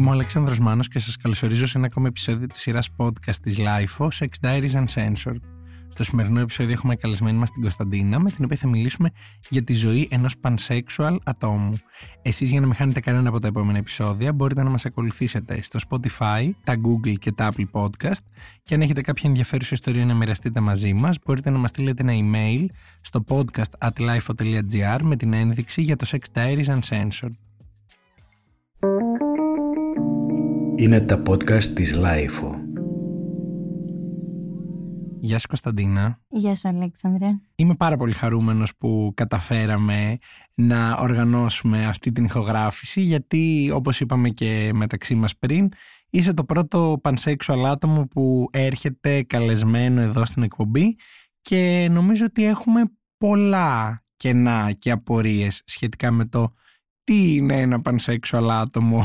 [0.00, 3.58] Είμαι ο Αλέξανδρος Μάνος και σας καλωσορίζω σε ένα ακόμα επεισόδιο της σειράς podcast της
[3.58, 5.40] LIFO, Sex Diaries Uncensored.
[5.88, 9.10] Στο σημερινό επεισόδιο έχουμε καλεσμένη μας την Κωνσταντίνα, με την οποία θα μιλήσουμε
[9.48, 11.72] για τη ζωή ενός pansexual ατόμου.
[12.22, 15.78] Εσείς για να μην χάνετε κανένα από τα επόμενα επεισόδια μπορείτε να μας ακολουθήσετε στο
[15.88, 18.22] Spotify, τα Google και τα Apple Podcast
[18.62, 22.12] και αν έχετε κάποια ενδιαφέρουσα ιστορία να μοιραστείτε μαζί μας μπορείτε να μας στείλετε ένα
[22.12, 22.66] email
[23.00, 27.34] στο podcast at lifo.gr με την ένδειξη για το Sex Diaries Uncensored.
[30.80, 32.60] Είναι τα podcast της LiFO.
[35.20, 36.20] Γεια σου Κωνσταντίνα.
[36.28, 37.26] Γεια σου Αλέξανδρε.
[37.54, 40.18] Είμαι πάρα πολύ χαρούμενος που καταφέραμε
[40.54, 45.68] να οργανώσουμε αυτή την ηχογράφηση γιατί όπως είπαμε και μεταξύ μας πριν
[46.10, 50.96] είσαι το πρώτο pansexual άτομο που έρχεται καλεσμένο εδώ στην εκπομπή
[51.40, 52.82] και νομίζω ότι έχουμε
[53.18, 56.52] πολλά κενά και απορίες σχετικά με το
[57.04, 59.04] τι είναι ένα πανσέξουαλ άτομο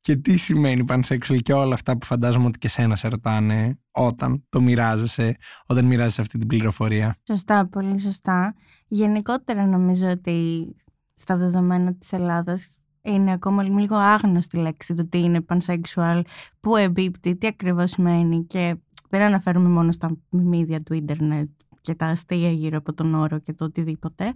[0.00, 4.44] και τι σημαίνει pansexual και όλα αυτά που φαντάζομαι ότι και σένα σε ρωτάνε όταν
[4.48, 7.16] το μοιράζεσαι, όταν μοιράζεσαι αυτή την πληροφορία.
[7.26, 8.54] Σωστά, πολύ σωστά.
[8.88, 10.68] Γενικότερα νομίζω ότι
[11.14, 16.20] στα δεδομένα της Ελλάδας είναι ακόμα λίγο άγνωστη λέξη το τι είναι pansexual,
[16.60, 18.76] πού εμπίπτει, τι ακριβώς σημαίνει και
[19.08, 21.48] δεν αναφέρουμε μόνο στα μιμίδια του ίντερνετ
[21.80, 24.32] και τα αστεία γύρω από τον όρο και το οτιδήποτε.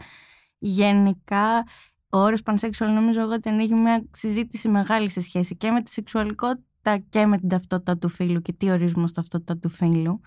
[0.58, 1.64] Γενικά
[2.10, 5.90] ο όρος pansexual νομίζω εγώ ότι ανοίγει μια συζήτηση μεγάλη σε σχέση και με τη
[5.90, 10.20] σεξουαλικότητα και με την ταυτότητα του φίλου και τι ορίζουμε στο ταυτότητα του φίλου.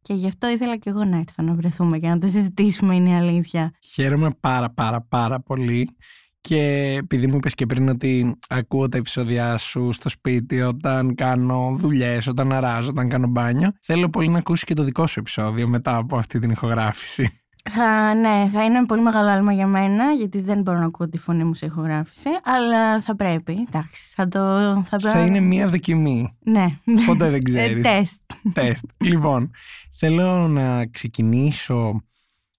[0.00, 3.10] Και γι' αυτό ήθελα και εγώ να έρθω να βρεθούμε και να τα συζητήσουμε, είναι
[3.10, 3.72] η αλήθεια.
[3.92, 5.96] Χαίρομαι πάρα πάρα πάρα πολύ
[6.40, 11.74] και επειδή μου είπες και πριν ότι ακούω τα επεισόδια σου στο σπίτι όταν κάνω
[11.78, 15.68] δουλειές, όταν αράζω, όταν κάνω μπάνιο θέλω πολύ να ακούσεις και το δικό σου επεισόδιο
[15.68, 17.41] μετά από αυτή την ηχογράφηση.
[17.70, 21.18] Θα, ναι, θα είναι πολύ μεγάλο άλμα για μένα, γιατί δεν μπορώ να ακούω τη
[21.18, 23.66] φωνή μου σε ηχογράφηση, αλλά θα πρέπει.
[23.68, 24.40] Εντάξει, θα το.
[24.84, 26.38] Θα, θα είναι μία δοκιμή.
[26.44, 26.66] Ναι.
[27.06, 27.76] Ποτέ δεν ξέρεις.
[27.76, 28.20] Ε, τεστ.
[28.52, 28.84] Τεστ.
[28.96, 29.50] λοιπόν,
[29.94, 32.02] θέλω να ξεκινήσω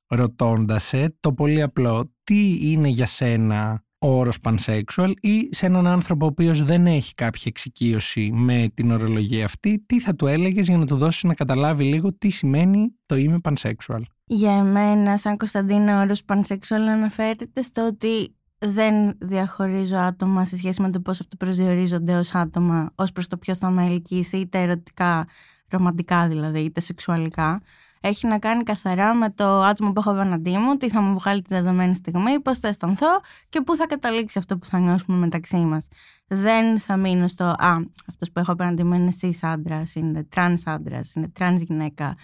[0.08, 2.12] ρωτώντας σε το πολύ απλό.
[2.24, 7.14] Τι είναι για σένα ο όρος pansexual ή σε έναν άνθρωπο ο οποίος δεν έχει
[7.14, 11.34] κάποια εξοικείωση με την ορολογία αυτή, τι θα του έλεγες για να του δώσεις να
[11.34, 17.62] καταλάβει λίγο τι σημαίνει το είμαι pansexual; Για εμένα, σαν Κωνσταντίνα, ο όρος pansexual αναφέρεται
[17.62, 23.28] στο ότι δεν διαχωρίζω άτομα σε σχέση με το πώς προσδιορίζονται ως άτομα ως προς
[23.28, 25.28] το ποιος θα με ελκύσει, είτε ερωτικά,
[25.70, 27.62] ρομαντικά δηλαδή, είτε σεξουαλικά.
[28.02, 31.42] Έχει να κάνει καθαρά με το άτομο που έχω απέναντί μου, τι θα μου βγάλει
[31.42, 33.20] τη δεδομένη στιγμή, πώς θα αισθανθώ
[33.50, 35.88] και πού θα καταλήξει αυτό που θα νιώσουμε μεταξύ μας.
[36.28, 40.56] Δεν θα μείνω στο «Α, αυτός που έχω απέναντί μου είναι cis άντρας, είναι trans
[40.66, 42.16] άντρας, είναι trans γυναίκα»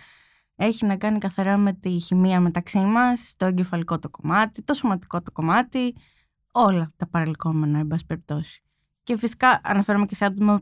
[0.62, 5.22] έχει να κάνει καθαρά με τη χημεία μεταξύ μας, το εγκεφαλικό το κομμάτι, το σωματικό
[5.22, 5.96] το κομμάτι,
[6.52, 8.62] όλα τα παρελκόμενα, εν πάση περιπτώσει.
[9.04, 10.62] Και φυσικά αναφέρομαι και σε άτομα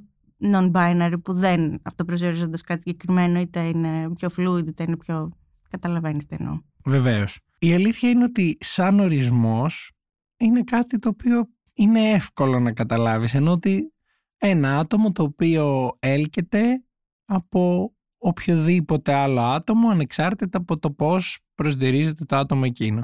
[0.53, 5.31] non-binary που δεν αυτοπροσδιορίζονται κάτι συγκεκριμένο, είτε είναι πιο fluid, είτε είναι πιο.
[5.69, 6.62] Καταλαβαίνεις τι εννοώ.
[6.86, 7.40] Βεβαίως.
[7.59, 9.91] Η αλήθεια είναι ότι σαν ορισμός
[10.38, 13.94] είναι κάτι το οποίο είναι εύκολο να καταλάβεις ενώ ότι
[14.38, 16.84] ένα άτομο το οποίο έλκεται
[17.25, 23.03] από οποιοδήποτε άλλο άτομο ανεξάρτητα από το πώς προσδιορίζεται το άτομο εκείνο.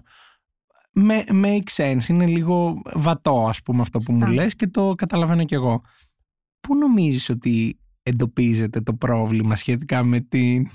[0.91, 5.45] Με, make sense, είναι λίγο βατό ας πούμε αυτό που μου λες και το καταλαβαίνω
[5.45, 5.81] κι εγώ.
[6.59, 10.67] Πού νομίζεις ότι εντοπίζεται το πρόβλημα σχετικά με την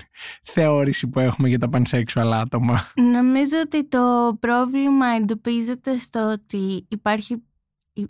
[0.43, 7.43] θεώρηση που έχουμε για τα pansexual άτομα; Νομίζω ότι το πρόβλημα εντοπίζεται στο ότι υπάρχει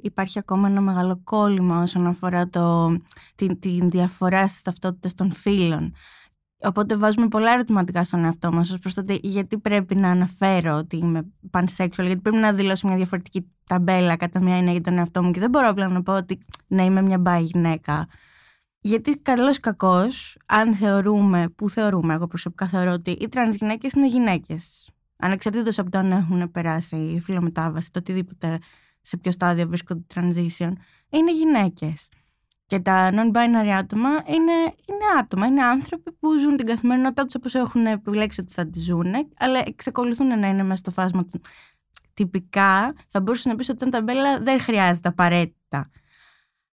[0.02, 2.98] υπάρχει ακόμα ένα μεγάλο κόλλημα όσον αφορά το,
[3.36, 5.94] την, την διαφορά στις ταυτότητες των φύλων.
[6.62, 10.98] Οπότε βάζουμε πολλά ερωτηματικά στον εαυτό μας ως προς το γιατί πρέπει να αναφέρω ότι
[10.98, 15.24] είμαι pansexual, γιατί πρέπει να δηλώσω μια διαφορετική ταμπέλα κατά μια έννοια για τον εαυτό
[15.24, 18.08] μου και δεν μπορώ απλά να πω ότι να είμαι μια bi γυναίκα.
[18.82, 24.08] Γιατί καλώς κακώς, αν θεωρούμε, που θεωρούμε, εγώ προσωπικά θεωρώ ότι οι τρανς γυναίκες είναι
[24.08, 24.90] γυναίκες.
[25.18, 28.60] Ανεξαρτήτως από το αν έχουν περάσει φυλομετάβαση, το οτιδήποτε
[29.02, 30.72] σε ποιο στάδιο βρίσκονται transition,
[31.10, 32.10] είναι γυναίκες.
[32.66, 37.56] Και τα non-binary άτομα είναι, είναι άτομα, είναι άνθρωποι που ζουν την καθημερινότητά τους όπως
[37.56, 41.42] έχουν επιλέξει ότι θα τη ζουν, αλλά εξακολουθούν να είναι μέσα στο φάσμα του.
[42.14, 45.90] Τυπικά θα μπορούσες να πεις ότι σαν ταμπέλα δεν χρειάζεται απαραίτητα.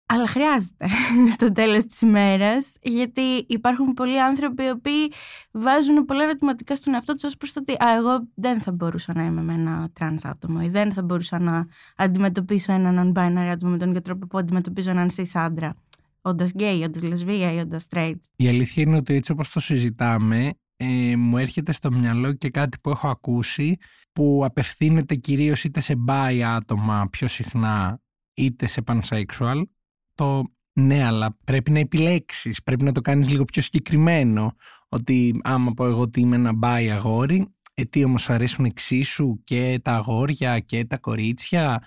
[0.08, 0.86] Αλλά χρειάζεται
[1.34, 5.12] στο τέλος της ημέρας γιατί υπάρχουν πολλοί άνθρωποι οι οποίοι
[5.50, 9.12] βάζουν πολλά ερωτηματικά στον εαυτό τους ως προς το ότι α, εγώ δεν θα μπορούσα
[9.14, 11.66] να είμαι με ένα τρανς άτομο ή δεν θα μπορούσα να
[11.96, 15.74] αντιμετωπίσω ένα non-binary άτομο με τον ίδιο τρόπο που αντιμετωπίζω έναν cis άντρα
[16.20, 18.18] όντας γκέι, όντας λεσβία ή όντας straight.
[18.36, 22.78] Η αλήθεια είναι ότι έτσι όπως το συζητάμε ε, μου έρχεται στο μυαλό και κάτι
[22.82, 23.76] που έχω ακούσει
[24.12, 28.00] που απευθύνεται κυρίως είτε σε bi άτομα πιο συχνά
[28.34, 29.62] είτε σε pansexual
[30.16, 34.52] το Ναι, αλλά πρέπει να επιλέξεις, πρέπει να το κάνεις λίγο πιο συγκεκριμένο.
[34.88, 39.80] Ότι άμα πω εγώ ότι είμαι ένα μπάι αγόρι, ε, τι όμως αρέσουν εξίσου και
[39.82, 41.82] τα αγόρια και τα κορίτσια;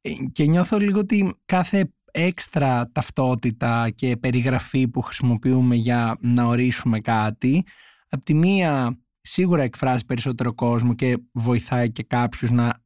[0.00, 7.00] Ε, και νιώθω λίγο ότι κάθε έξτρα ταυτότητα και περιγραφή που χρησιμοποιούμε για να ορίσουμε
[7.00, 7.64] κάτι,
[8.08, 12.84] από τη μία σίγουρα εκφράζει περισσότερο κόσμο και βοηθάει και κάποιους να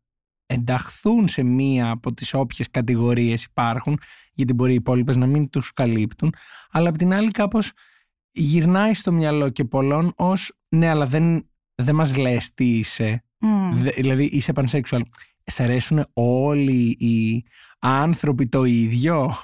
[0.50, 3.98] ενταχθούν σε μία από τις όποιες κατηγορίες υπάρχουν,
[4.32, 6.34] γιατί μπορεί οι υπόλοιπες να μην τους καλύπτουν,
[6.70, 7.72] αλλά από την άλλη κάπως
[8.30, 13.24] γυρνάει στο μυαλό και πολλών ως «ναι, αλλά δεν, δεν μας λες τι είσαι».
[13.96, 15.00] δηλαδή είσαι pansexual.
[15.44, 17.44] Σε αρέσουν όλοι οι
[17.78, 19.34] άνθρωποι το ίδιο;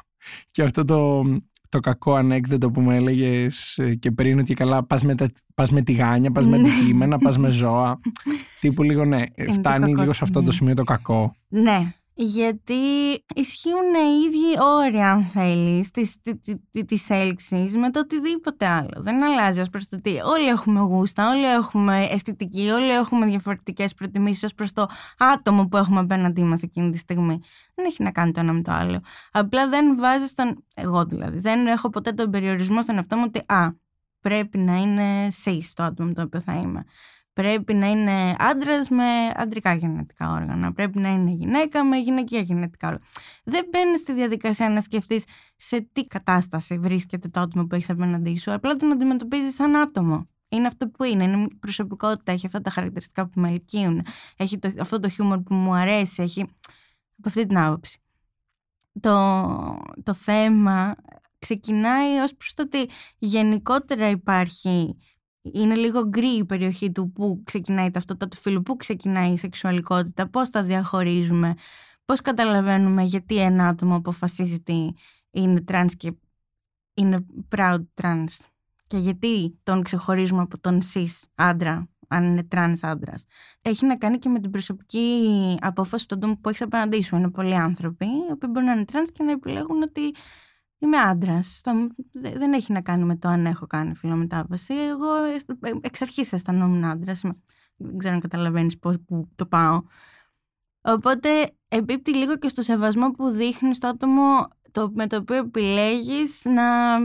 [0.51, 1.25] Και αυτό το,
[1.69, 5.71] το κακό ανέκδοτο που μου έλεγες ε, και πριν ότι καλά πας με, τα, πας
[5.71, 8.01] με τηγάνια, πας με αντικείμενα, πας με ζώα.
[8.61, 9.23] Τύπου λίγο ναι,
[9.53, 10.53] φτάνει λίγο σε αυτό το ναι.
[10.53, 11.37] σημείο το κακό.
[11.49, 12.75] Ναι, γιατί
[13.35, 15.91] ισχύουν οι ίδιοι όροι, αν θέλεις,
[16.87, 18.97] της έλξης με το οτιδήποτε άλλο.
[18.97, 20.11] Δεν αλλάζει ως προς το τι.
[20.11, 24.87] Όλοι έχουμε γούστα, όλοι έχουμε αισθητική, όλοι έχουμε διαφορετικές προτιμήσεις ως προς το
[25.19, 27.41] άτομο που έχουμε απέναντί μας εκείνη τη στιγμή.
[27.75, 29.01] Δεν έχει να κάνει το ένα με το άλλο.
[29.33, 30.65] Απλά δεν βάζει τον.
[30.75, 31.39] Εγώ δηλαδή.
[31.39, 33.69] Δεν έχω ποτέ τον περιορισμό στον εαυτό μου ότι α,
[34.21, 36.85] πρέπει να είναι cis το άτομο με το οποίο θα είμαι.
[37.37, 40.73] Πρέπει να είναι άντρα με αντρικά γενετικά όργανα.
[40.73, 43.07] Πρέπει να είναι γυναίκα με γυναικεία γενετικά όργανα.
[43.45, 45.25] Δεν μπαίνεις στη διαδικασία να σκεφτείς
[45.57, 48.53] σε τι κατάσταση βρίσκεται το άτομο που έχεις απέναντί σου.
[48.53, 50.29] Απλά τον αντιμετωπίζεις σαν άτομο.
[50.49, 51.25] Είναι αυτό που είναι.
[51.25, 52.33] Είναι προσωπικότητα.
[52.33, 54.07] Έχει αυτά τα χαρακτηριστικά που με ελκύουν.
[54.37, 56.23] Έχει το, αυτό το χιούμορ που μου αρέσει.
[56.23, 56.41] Έχει.
[57.19, 57.99] Από αυτή την άποψη.
[59.01, 60.95] Το, το θέμα
[61.39, 62.89] ξεκινάει ως προς το ότι
[63.19, 64.97] γενικότερα υπάρχει
[65.53, 70.29] είναι λίγο γκρι η περιοχή του που ξεκινάει ταυτότητα του φίλου, πού ξεκινάει η σεξουαλικότητα,
[70.29, 71.55] πώς τα διαχωρίζουμε,
[72.05, 74.95] πώς καταλαβαίνουμε γιατί ένα άτομο αποφασίζει ότι
[75.31, 76.13] είναι τρανς και
[76.95, 77.27] είναι
[77.57, 78.47] proud trans
[78.87, 83.25] και γιατί τον ξεχωρίζουμε από τον cis άντρα αν είναι τρανς άντρας.
[83.63, 85.29] Έχει να κάνει και με την προσωπική
[85.61, 87.17] απόφαση του ατόμου που έχεις απέναντί σου.
[87.17, 90.15] Είναι πολλοί άνθρωποι, οι οποίοι μπορεί να είναι τρανς και να επιλέγουν ότι
[90.79, 91.61] Είμαι άντρας.
[92.13, 94.75] Δεν έχει να κάνει με το αν έχω κάνει φυλομετάβαση.
[94.75, 95.09] Εγώ
[95.81, 97.23] εξ αρχής αισθανόμουν άντρας.
[97.77, 98.97] Δεν ξέρω αν καταλαβαίνεις πώς
[99.35, 99.83] το πάω.
[100.81, 101.29] Οπότε
[101.69, 106.99] επίπτει λίγο και στο σεβασμό που δείχνεις στο άτομο το, με το οποίο επιλέγεις να,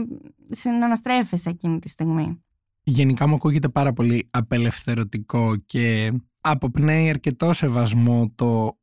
[0.78, 2.42] να αναστρέφεσαι εκείνη τη στιγμή.
[2.82, 8.78] Γενικά μου ακούγεται πάρα πολύ απελευθερωτικό και αποπνέει αρκετό σεβασμό το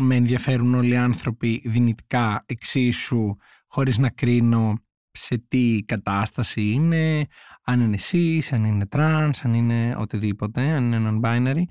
[0.00, 3.36] με ενδιαφέρουν όλοι οι άνθρωποι δυνητικά εξίσου
[3.68, 4.74] χωρίς να κρίνω
[5.10, 7.26] σε τι κατάσταση είναι,
[7.64, 11.62] αν είναι cis, αν είναι trans, αν είναι οτιδήποτε, αν είναι non-binary.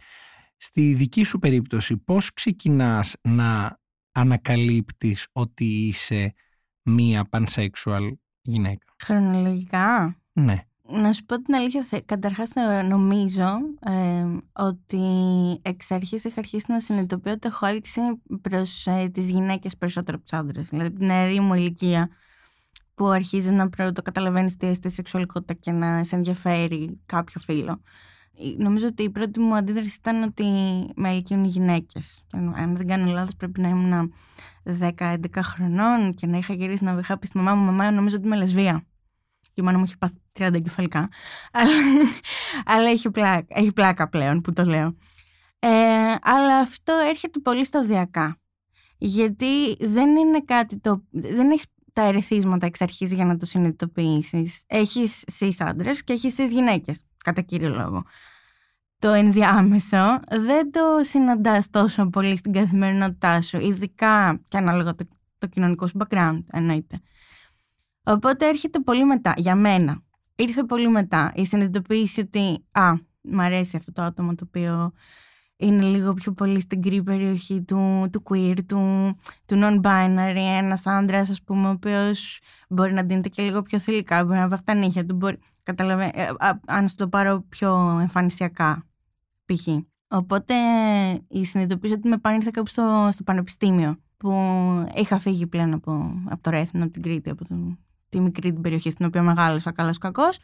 [0.57, 3.79] Στη δική σου περίπτωση πώς ξεκινάς να
[4.11, 6.33] ανακαλύπτεις ότι είσαι
[6.83, 8.11] μία pansexual
[8.41, 10.65] γυναίκα; Χρονολογικά; Ναι.
[10.89, 12.51] Να σου πω την αλήθεια, καταρχάς
[12.87, 15.01] νομίζω ε, ότι
[15.61, 18.01] εξ αρχής είχα αρχίσει να συνειδητοποιώ ότι έχω έλξη
[18.41, 20.67] προς ε, τις γυναίκες περισσότερο από τους άντρες.
[20.69, 22.09] Δηλαδή την νεαρή μου ηλικία
[22.95, 27.81] που αρχίζει να το καταλαβαίνεις τι έστει σεξουαλικότητα και να σε ενδιαφέρει κάποιο φίλο.
[28.57, 30.45] Νομίζω ότι η πρώτη μου αντίδραση ήταν ότι
[30.95, 32.23] με ελκύουν οι γυναίκες.
[32.33, 34.13] Αν δεν κάνω λάθος, πρέπει να ήμουν
[34.79, 38.25] 10-11 χρονών και να είχα γυρίσει να είχα πει στη μαμά μου: Μαμά, νομίζω ότι
[38.25, 38.85] είμαι λεσβία
[39.61, 41.09] η μάνα μου έχει πάθει 30 εγκεφαλικά.
[41.51, 41.71] αλλά,
[42.75, 44.97] αλλά έχει, πλάκα, έχει πλάκα πλέον που το λέω.
[45.59, 45.69] Ε,
[46.21, 48.37] αλλά αυτό έρχεται πολύ σταδιακά.
[48.97, 51.03] Γιατί δεν είναι κάτι το.
[51.11, 54.63] Δεν έχεις τα ερεθίσματα εξ αρχής για να το συνειδητοποιήσεις.
[54.67, 58.03] Έχεις σει άντρες και έχεις σει γυναίκες, κατά κύριο λόγο.
[58.99, 65.47] Το ενδιάμεσο δεν το συναντάς τόσο πολύ στην καθημερινότητά σου, ειδικά και ανάλογα το, το
[65.47, 67.01] κοινωνικό σου background, εννοείται.
[68.07, 70.01] Οπότε έρχεται πολύ μετά, για μένα.
[70.35, 74.91] Ήρθε πολύ μετά η συνειδητοποίηση ότι «Α, μ' αρέσει αυτό το άτομο το οποίο
[75.57, 81.29] είναι λίγο πιο πολύ στην κρύη περιοχή του, του queer, του, του non-binary, ένας άντρας,
[81.29, 84.79] ας πούμε, ο οποίος μπορεί να δίνεται και λίγο πιο θηλυκά, μπορεί να βαφτά τα
[84.79, 86.27] νύχια του, μπορεί, ε,
[86.65, 88.85] αν στο το πάρω πιο εμφανισιακά,
[89.45, 89.67] π.χ.
[90.07, 90.53] Οπότε
[91.27, 94.31] η συνειδητοποίηση ότι με πάνε ήρθε κάπου στο, στο πανεπιστήμιο, που
[94.95, 97.77] είχα φύγει πλέον από, από το Ρέθινο, από την Κρήτη, από το,
[98.17, 100.37] τη μικρή την περιοχή στην οποία μεγάλωσα καλός κακός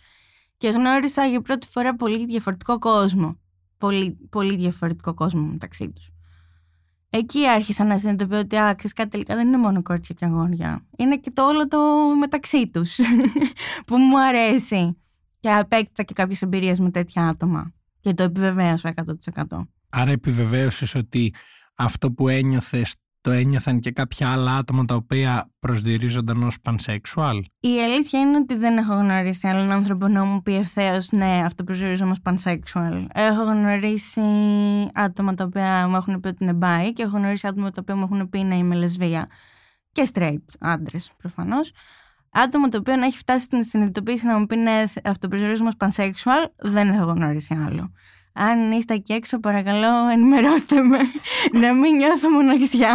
[0.58, 3.38] και γνώρισα για πρώτη φορά πολύ διαφορετικό κόσμο.
[3.78, 6.10] Πολύ, πολύ διαφορετικό κόσμο μεταξύ τους.
[7.10, 10.86] Εκεί άρχισα να συνειδητοποιώ ότι άξιζε κάτι τελικά δεν είναι μόνο κόρτσια και αγόρια.
[10.98, 11.80] Είναι και το όλο το
[12.20, 13.00] μεταξύ τους
[13.88, 14.98] που μου αρέσει.
[15.40, 17.72] Και απέκτησα και κάποιες εμπειρίες με τέτοια άτομα.
[18.00, 18.94] Και το επιβεβαίωσα
[19.34, 19.62] 100%.
[19.90, 21.34] Άρα επιβεβαίωσες ότι
[21.76, 27.42] αυτό που ένιωθες το ένιωθαν και κάποια άλλα άτομα τα οποία προσδιορίζονταν ως pansexual.
[27.60, 31.64] Η αλήθεια είναι ότι δεν έχω γνωρίσει άλλον άνθρωπο να μου πει ευθέως ναι, αυτό
[31.64, 33.06] προσδιορίζομαι ως pansexual.
[33.14, 34.22] Έχω γνωρίσει
[34.94, 37.96] άτομα τα οποία μου έχουν πει ότι είναι bi και έχω γνωρίσει άτομα τα οποία
[37.96, 39.28] μου έχουν πει να είμαι λεσβία.
[39.92, 41.72] Και straight άντρες προφανώς.
[42.30, 45.90] Άτομο το οποίο να έχει φτάσει στην συνειδητοποίηση να μου πει ναι, αυτό προσδιορίζομαι ως
[45.90, 47.92] pansexual, δεν έχω γνωρίσει άλλο.
[48.34, 50.98] Αν είστε εκεί έξω, παρακαλώ, ενημερώστε με
[51.52, 52.94] να μην νιώθω μοναξιά.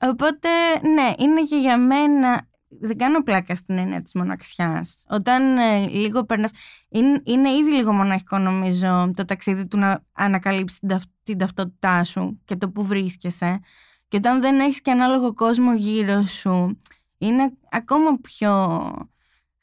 [0.00, 0.48] Οπότε,
[0.94, 2.48] ναι, είναι και για μένα.
[2.80, 5.02] Δεν κάνω πλάκα στην έννοια της μοναξιάς.
[5.08, 6.50] Όταν ε, λίγο περνάς.
[6.88, 12.40] Είναι, είναι ήδη λίγο μοναχικό, νομίζω, το ταξίδι του να ανακαλύψεις την, την ταυτότητά σου
[12.44, 13.60] και το που βρίσκεσαι.
[14.08, 16.80] Και όταν δεν έχεις και ανάλογο κόσμο γύρω σου,
[17.18, 18.92] είναι ακόμα πιο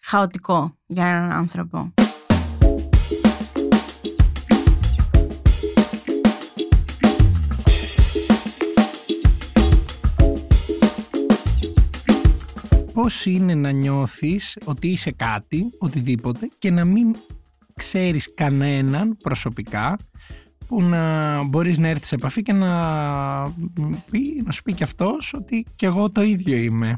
[0.01, 1.93] χαοτικό για έναν άνθρωπο.
[12.93, 17.15] Πώς είναι να νιώθεις ότι είσαι κάτι, οτιδήποτε και να μην
[17.73, 19.97] ξέρεις κανέναν προσωπικά
[20.67, 22.71] που να μπορείς να έρθεις σε επαφή και να,
[24.09, 26.97] πει, να σου πει και αυτός ότι και εγώ το ίδιο είμαι.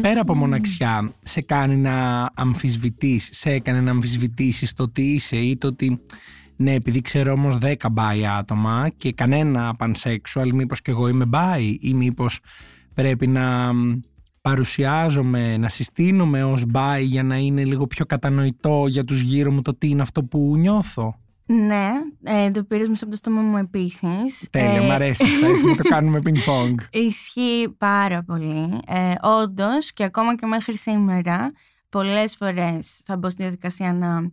[0.00, 5.56] Πέρα από μοναξιά, σε κάνει να αμφισβητείς, σε έκανε να αμφισβητήσεις το τι είσαι ή
[5.56, 6.00] το ότι
[6.56, 11.76] ναι, επειδή ξέρω όμως 10 μπάι άτομα και κανένα pansexual, μήπως και εγώ είμαι μπάι
[11.80, 12.40] ή μήπως
[12.94, 13.72] πρέπει να
[14.42, 19.62] παρουσιάζομαι, να συστήνομαι ως μπάι για να είναι λίγο πιο κατανοητό για τους γύρω μου
[19.62, 21.16] το τι είναι αυτό που νιώθω.
[21.46, 21.90] Ναι,
[22.22, 24.48] ε, το πήρες μέσα από το στόμα μου επίσης.
[24.50, 26.78] Τέλεια, ε, μ' αρέσει αυτό, έτσι να το κάνουμε πινκ-πονγκ.
[27.08, 28.80] Ισχύει πάρα πολύ.
[28.86, 31.52] Ε, Όντως και ακόμα και μέχρι σήμερα,
[31.88, 34.30] πολλές φορές θα μπω στη διαδικασία να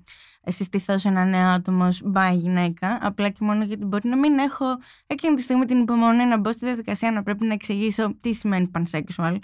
[0.52, 4.66] συστηθώ σε ένα νέο άτομο μπάι γυναίκα, απλά και μόνο γιατί μπορεί να μην έχω
[5.08, 8.72] εκείνη τη στιγμή την υπομονή να μπω στη διαδικασία να πρέπει να εξηγήσω τι σημαίνει
[8.74, 9.38] pansexual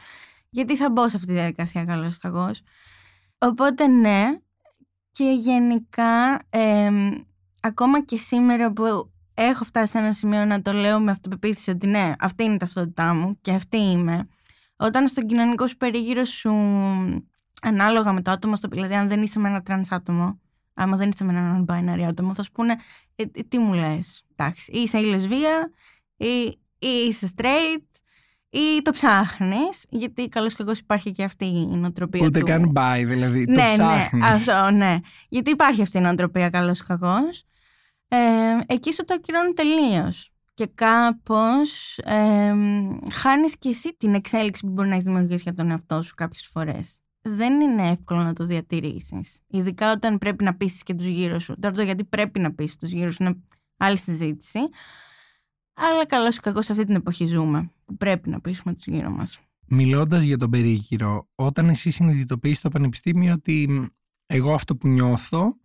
[0.55, 2.61] γιατί θα μπω σε αυτή τη διαδικασία καλώς ή κακώς.
[3.37, 4.39] Οπότε ναι,
[5.11, 6.41] και γενικά
[7.61, 11.87] ακόμα και σήμερα που έχω φτάσει σε ένα σημείο να το λέω με αυτοπεποίθηση ότι
[11.87, 14.27] ναι, αυτή είναι η ταυτότητά μου και αυτή είμαι.
[14.75, 16.51] Όταν στον κοινωνικό σου περίγυρο σου,
[17.61, 20.39] ανάλογα με το άτομο, στο, δηλαδή αν δεν είσαι με ένα τρανς άτομο,
[20.73, 22.75] άμα δεν είσαι με έναν binary άτομο, θα σου πούνε
[23.15, 25.71] «Ε, ε, τι μου λες, εντάξει, είσαι η λεσβία
[26.17, 26.27] ή,
[26.79, 27.94] ή είσαι straight
[28.55, 32.25] ή το ψάχνεις, γιατί καλώ και εγώ υπάρχει και αυτή η νοοτροπία.
[32.25, 33.45] Ούτε καν buy, δηλαδή.
[33.45, 34.11] Το ναι, ψάχνεις.
[34.11, 34.97] Ναι, αυτό, ναι.
[35.29, 37.43] Γιατί υπάρχει αυτή η νοοτροπία καλώ και κακός.
[38.07, 38.17] Ε,
[38.65, 40.29] εκεί σου το ακυρώνει τελείως.
[40.53, 42.53] Και κάπως ε,
[43.11, 46.47] χάνεις και εσύ την εξέλιξη που μπορεί να έχεις δημιουργήσει για τον εαυτό σου κάποιες
[46.51, 46.99] φορές.
[47.21, 49.39] Δεν είναι εύκολο να το διατηρήσεις.
[49.47, 51.55] Ειδικά όταν πρέπει να πείσει και τους γύρω σου.
[51.59, 53.35] Τώρα το γιατί πρέπει να πείσει τους γύρω σου είναι
[53.77, 54.59] άλλη συζήτηση.
[55.75, 59.09] Αλλά καλό ή κακό σε αυτή την εποχή ζούμε, που πρέπει να πείσουμε τους γύρω
[59.09, 59.39] μας.
[59.67, 63.89] Μιλώντας για τον περίγυρο, όταν εσύ συνειδητοποιείς στο πανεπιστήμιο ότι
[64.25, 65.59] εγώ αυτό που νιώθω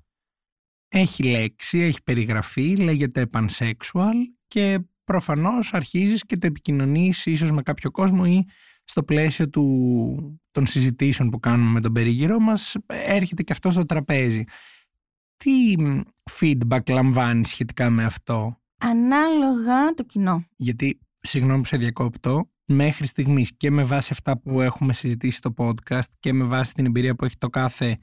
[0.89, 4.15] έχει λέξη, έχει περιγραφή, λέγεται pansexual
[4.47, 8.45] και προφανώς αρχίζεις και το επικοινωνείς ίσως με κάποιο κόσμο ή
[8.85, 13.87] στο πλαίσιο του, των συζητήσεων που κάνουμε με τον περίγυρο μας έρχεται και αυτό στο
[13.87, 14.45] τραπέζι.
[15.37, 15.75] Τι
[16.41, 20.45] feedback λαμβάνεις σχετικά με αυτό; Ανάλογα το κοινό.
[20.57, 25.55] Γιατί, συγγνώμη που σε διακόπτω, μέχρι στιγμής και με βάση αυτά που έχουμε συζητήσει στο
[25.57, 27.99] podcast και με βάση την εμπειρία που έχει το κάθε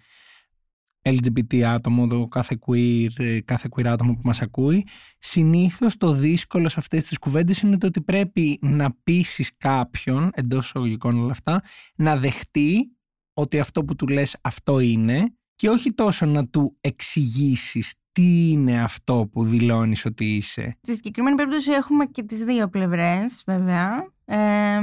[1.01, 4.87] LGBT άτομο, το κάθε queer, κάθε queer άτομο που μας ακούει,
[5.19, 10.65] συνήθως το δύσκολο σε αυτές τις κουβέντες είναι το ότι πρέπει να πείσει κάποιον, εντός
[10.65, 11.61] εισαγωγικών όλα αυτά,
[11.95, 12.97] να δεχτεί
[13.33, 18.81] ότι αυτό που του λες αυτό είναι και όχι τόσο να του εξηγήσεις τι είναι
[18.81, 24.07] αυτό που δηλώνεις ότι είσαι; Στη συγκεκριμένη περίπτωση έχουμε και τις δύο πλευρές βέβαια.
[24.25, 24.79] Ε,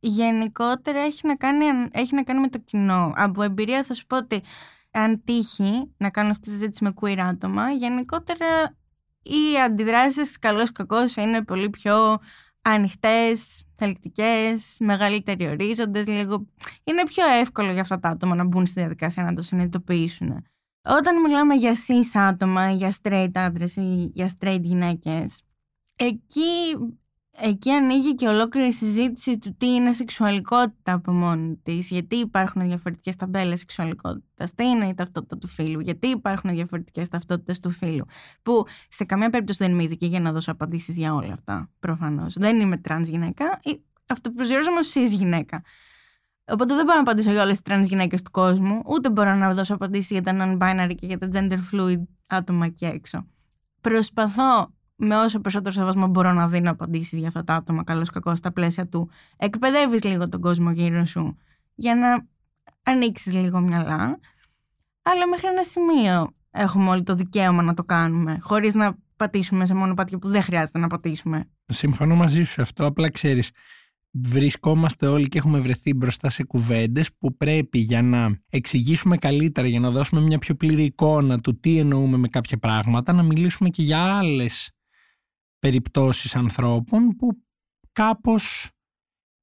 [0.00, 3.12] γενικότερα έχει να, κάνει, έχει να κάνει με το κοινό.
[3.16, 4.40] Από εμπειρία θα σου πω ότι
[4.90, 8.76] αν τύχει να κάνω αυτή τη συζήτηση με queer άτομα, γενικότερα
[9.22, 12.18] οι αντιδράσεις καλώς κακώς είναι πολύ πιο
[12.62, 16.06] ανοιχτές, θελκτικές, μεγαλύτεροι ορίζοντες.
[16.06, 16.46] Λίγο...
[16.84, 20.44] Είναι πιο εύκολο για αυτά τα άτομα να μπουν στη διαδικασία να το συνειδητοποιήσουν.
[20.90, 25.42] Όταν μιλάμε για cis άτομα, για straight άντρες ή για straight γυναίκες,
[25.96, 26.76] εκεί,
[27.30, 33.16] εκεί ανοίγει και ολόκληρη συζήτηση του τι είναι σεξουαλικότητα από μόνη της, γιατί υπάρχουν διαφορετικές
[33.16, 38.04] ταμπέλες σεξουαλικότητας, τι είναι η ταυτότητα του φύλου, γιατί υπάρχουν διαφορετικές ταυτότητες του φύλου,
[38.42, 42.34] που σε καμία περίπτωση δεν είμαι ειδική για να δώσω απαντήσεις για όλα αυτά, προφανώς.
[42.34, 43.60] Δεν είμαι τρανς γυναίκα,
[44.06, 45.62] αυτό προσδιορίζομαι ως cis γυναίκα.
[46.50, 49.54] Οπότε δεν μπορώ να απαντήσω για όλες τις τρανς γυναίκες του κόσμου, ούτε μπορώ να
[49.54, 53.26] δώσω απαντήσεις για τα non-binary και για τα gender fluid άτομα εκεί έξω.
[53.80, 58.36] Προσπαθώ με όσο περισσότερο σεβασμό μπορώ να δίνω απαντήσεις για αυτά τα άτομα, καλώς κακώς,
[58.36, 59.10] στα πλαίσια του.
[59.36, 61.36] Εκπαιδεύεις λίγο τον κόσμο γύρω σου
[61.74, 62.26] για να
[62.92, 64.18] ανοίξεις λίγο μυαλά.
[65.02, 69.74] Αλλά μέχρι ένα σημείο έχουμε όλοι το δικαίωμα να το κάνουμε, χωρίς να πατήσουμε σε
[69.74, 71.44] μονοπάτια που δεν χρειάζεται να πατήσουμε.
[71.66, 72.86] Συμφωνώ μαζί σου σε αυτό.
[72.86, 73.50] Απλά ξέρεις,
[74.10, 79.80] βρισκόμαστε όλοι και έχουμε βρεθεί μπροστά σε κουβέντες που πρέπει για να εξηγήσουμε καλύτερα, για
[79.80, 83.82] να δώσουμε μια πιο πλήρη εικόνα του τι εννοούμε με κάποια πράγματα, να μιλήσουμε και
[83.82, 84.70] για άλλες
[85.58, 87.28] περιπτώσεις ανθρώπων που
[87.92, 88.70] κάπως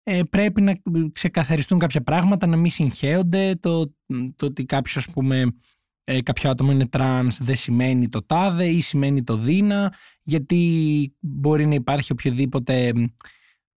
[0.03, 0.81] ε, πρέπει να
[1.11, 3.95] ξεκαθαριστούν κάποια πράγματα, να μην συγχέονται, το,
[4.35, 5.53] το ότι κάποιος ας πούμε
[6.03, 11.65] ε, κάποιο άτομο είναι τρανς δεν σημαίνει το τάδε ή σημαίνει το δείνα γιατί μπορεί
[11.65, 12.93] να υπάρχει οποιοδήποτε,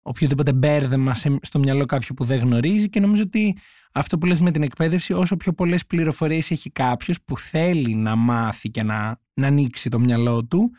[0.02, 3.56] οποιοδήποτε μπέρδεμα στο μυαλό κάποιου που δεν γνωρίζει και νομίζω ότι
[3.92, 8.16] αυτό που λες με την εκπαίδευση όσο πιο πολλές πληροφορίες έχει κάποιος που θέλει να
[8.16, 10.70] μάθει και να, να ανοίξει το μυαλό του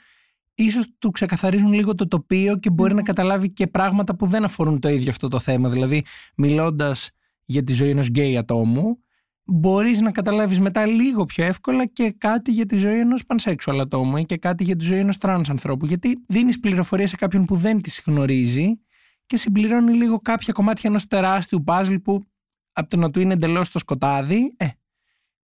[0.64, 4.80] ίσως του ξεκαθαρίζουν λίγο το τοπίο και μπορεί να καταλάβει και πράγματα που δεν αφορούν
[4.80, 5.70] το ίδιο αυτό το θέμα.
[5.70, 6.04] Δηλαδή,
[6.36, 7.10] μιλώντας
[7.46, 9.00] για τη ζωή ενός γκέι ατόμου,
[9.44, 14.18] μπορείς να καταλάβεις μετά λίγο πιο εύκολα και κάτι για τη ζωή ενός pansexual ατόμου
[14.18, 15.86] ή και κάτι για τη ζωή ενός trans ανθρώπου.
[15.86, 18.80] Γιατί δίνεις πληροφορίες σε κάποιον που δεν τις γνωρίζει
[19.30, 22.24] και συμπληρώνει λίγο κάποια κομμάτια ενός τεράστιου puzzle που
[22.72, 24.68] από το να του είναι εντελώς το σκοτάδι, ε,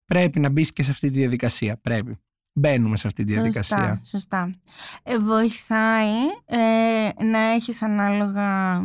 [0.05, 1.77] πρέπει να μπει και σε αυτή τη διαδικασία.
[1.77, 2.19] Πρέπει
[2.53, 3.77] μπαίνουμε σε αυτή τη διαδικασία.
[3.77, 4.53] Σωστά, σωστά.
[5.03, 6.13] Ε, βοηθάει
[6.45, 8.81] ε, να έχεις ανάλογα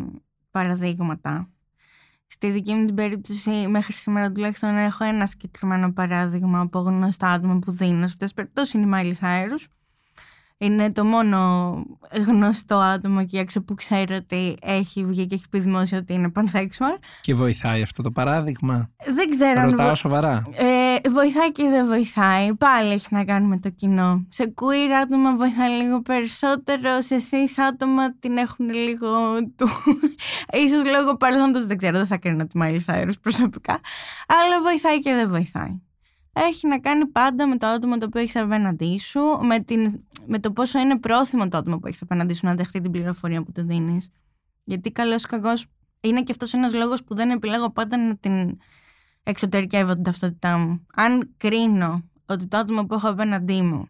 [0.51, 1.49] παραδείγματα.
[2.27, 7.59] Στη δική μου την περίπτωση, μέχρι σήμερα τουλάχιστον έχω ένα συγκεκριμένο παράδειγμα από γνωστά άτομα
[7.59, 7.99] που δίνω.
[7.99, 9.69] Σε αυτές τις περιπτώσεις είναι η Μάιλι Σάιρους
[10.63, 11.39] είναι το μόνο
[12.27, 16.33] γνωστό άτομο εκεί έξω που ξέρει ότι έχει βγει και έχει πει δημόσια ότι είναι
[16.35, 16.99] pansexual.
[17.21, 19.61] Και βοηθάει αυτό το παράδειγμα; Δεν ξέρω.
[19.61, 20.43] Ρωτάω σοβαρά.
[20.53, 22.55] Ε, βοηθάει και δεν βοηθάει.
[22.55, 24.27] Πάλι έχει να κάνει με το κοινό.
[24.29, 27.01] Σε queer άτομα βοηθάει λίγο περισσότερο.
[27.01, 27.37] Σε εσεί
[27.69, 29.09] άτομα την έχουν λίγο
[29.57, 29.69] του.
[30.65, 31.97] ίσως λόγω παρελθόντος δεν ξέρω.
[31.97, 33.81] Δεν θα κρίνω τη Miley Cyrus προσωπικά.
[34.27, 35.81] Αλλά βοηθάει και δεν βοηθάει
[36.33, 40.39] έχει να κάνει πάντα με το άτομο το οποίο έχεις απέναντί σου, με, την, με
[40.39, 43.53] το πόσο είναι πρόθυμο το άτομο που έχεις απέναντί σου να δεχτεί την πληροφορία που
[43.53, 44.09] του δίνεις.
[44.65, 45.67] Γιατί καλός ή κακός
[46.01, 48.59] είναι και αυτός ένας λόγος που δεν επιλέγω πάντα να την
[49.23, 50.87] εξωτερικεύω την ταυτότητά μου.
[50.95, 53.89] Αν κρίνω ότι το άτομο που έχω απέναντί μου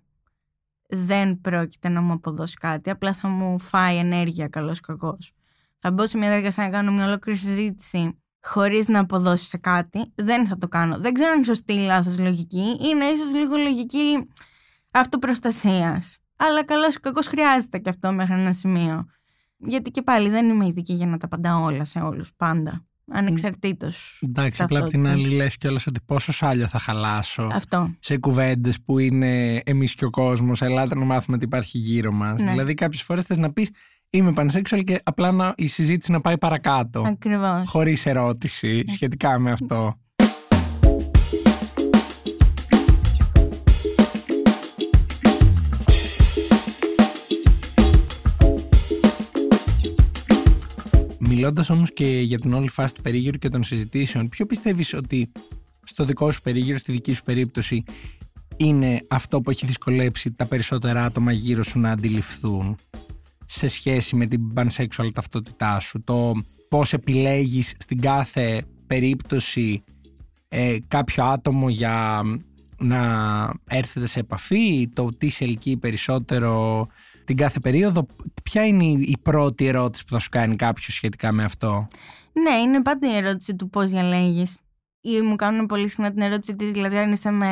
[0.88, 5.32] δεν πρόκειται να μου αποδώσει κάτι, απλά θα μου φάει ενέργεια καλός ή κακός.
[5.78, 10.12] Θα μπω σε μια διαδικασία να κάνω μια ολόκληρη συζήτηση χωρίς να αποδώσεις σε κάτι,
[10.14, 10.98] δεν θα το κάνω.
[10.98, 12.76] Δεν ξέρω αν είναι σωστή ή λάθος λογική.
[12.80, 14.28] Είναι ίσως λίγο λογική
[14.90, 16.18] αυτοπροστασίας.
[16.36, 19.06] Αλλά καλώς ή κακώς χρειάζεται και αυτό μέχρι ένα σημείο.
[19.56, 22.84] Γιατί και πάλι δεν είμαι ειδική για να τα απαντάω όλα σε όλους πάντα.
[23.12, 24.18] Ανεξαρτήτως.
[24.22, 27.94] Εντάξει, απλά από την άλλη λες κιόλας ότι πόσο σάλιο θα χαλάσω Αυτό.
[28.00, 30.62] σε κουβέντες που είναι εμείς και ο κόσμος.
[30.62, 32.42] Ελάτε να μάθουμε τι υπάρχει γύρω μας.
[32.42, 32.50] Ναι.
[32.50, 33.70] Δηλαδή, κάποιες φορές θες να πεις
[34.10, 37.02] είμαι pansexual και απλά να, η συζήτηση να πάει παρακάτω.
[37.06, 37.62] Ακριβώς.
[37.66, 39.94] Χωρίς ερώτηση σχετικά με αυτό.
[51.18, 55.32] Μιλώντας όμως και για την όλη φάση του περίγυρου και των συζητήσεων, ποιο πιστεύεις ότι
[55.84, 57.84] στο δικό σου περίγυρο, στη δική σου περίπτωση,
[58.56, 62.76] είναι αυτό που έχει δυσκολέψει τα περισσότερα άτομα γύρω σου να αντιληφθούν;
[63.52, 66.32] Σε σχέση με την pansexual ταυτότητά σου, το
[66.68, 69.84] πώς επιλέγεις στην κάθε περίπτωση
[70.48, 72.22] ε, κάποιο άτομο για
[72.78, 73.00] να
[73.68, 76.86] έρθετε σε επαφή, το τι σε ελκύει περισσότερο
[77.24, 78.06] την κάθε περίοδο.
[78.42, 81.86] Ποια είναι η πρώτη ερώτηση που θα σου κάνει κάποιος σχετικά με αυτό;
[82.32, 84.58] Ναι, είναι πάντα η ερώτηση του πώς διαλέγεις.
[85.00, 87.48] Ή μου κάνουν πολύ συχνά την ερώτηση τι δηλαδή αν είσαι με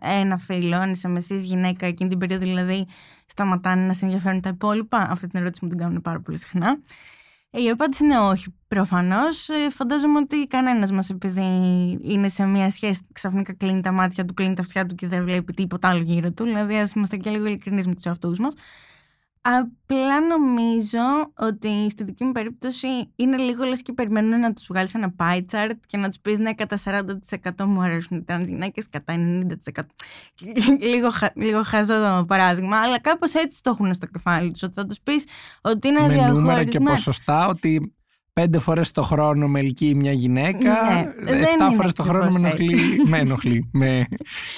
[0.00, 2.86] ένα φίλο, αν είσαι με εσείς γυναίκα εκείνη την περίοδο δηλαδή
[3.30, 4.98] σταματάνε να σε ενδιαφέρουν τα υπόλοιπα.
[4.98, 6.78] Αυτή την ερώτηση μου την κάνουν πάρα πολύ συχνά.
[7.50, 8.54] Η απάντηση είναι όχι.
[8.68, 9.48] Προφανώς.
[9.70, 11.40] Φαντάζομαι ότι κανένας μας, επειδή
[12.02, 15.24] είναι σε μια σχέση, ξαφνικά κλείνει τα μάτια του, κλείνει τα αυτιά του και δεν
[15.24, 16.44] βλέπει τίποτα άλλο γύρω του.
[16.44, 18.54] Δηλαδή, ας είμαστε και λίγο ειλικρινείς με τους εαυτούς μας.
[19.42, 24.94] Απλά νομίζω ότι στη δική μου περίπτωση είναι λίγο λες και περιμένουν να τους βγάλεις
[24.94, 28.88] ένα pie chart και να τους πεις ναι κατά 40% μου αρέσουν οι τρανς γυναίκες,
[28.88, 29.82] κατά 90%
[30.80, 34.86] λίγο, λίγο χαζό το παράδειγμα, αλλά κάπως έτσι το έχουν στο κεφάλι τους, ότι θα
[34.86, 35.24] τους πεις
[35.60, 36.40] ότι είναι με διαχωρισμένα.
[36.40, 37.94] νούμερα και ποσοστά ότι
[38.40, 42.38] πέντε φορές το χρόνο με ελκύει μια γυναίκα, Ναι, δεν εφτά είναι φορές το χρόνο
[42.38, 44.06] με ακριβώς ενοχλεί, με, ενοχλεί με,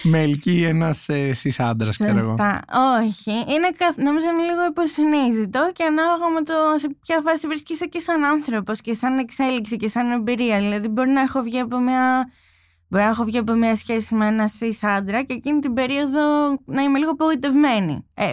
[0.03, 2.27] με ελκύει ένας ε, εσείς άντρας, ξέρω εγώ.
[2.27, 2.61] Σωστά.
[3.01, 3.31] Όχι.
[3.31, 7.99] Είναι, καθ- νομίζω είναι λίγο υποσυνείδητο και ανάλογα με το σε ποια φάση βρίσκεσαι και
[8.01, 10.59] σαν άνθρωπος και σαν εξέλιξη και σαν εμπειρία.
[10.59, 12.31] Δηλαδή μπορεί να έχω βγει από μια...
[12.89, 16.21] Μπορεί να έχω βγει από μια σχέση με ένα cis άντρα και εκείνη την περίοδο
[16.65, 18.07] να είμαι λίγο απογοητευμένη.
[18.15, 18.33] Ε,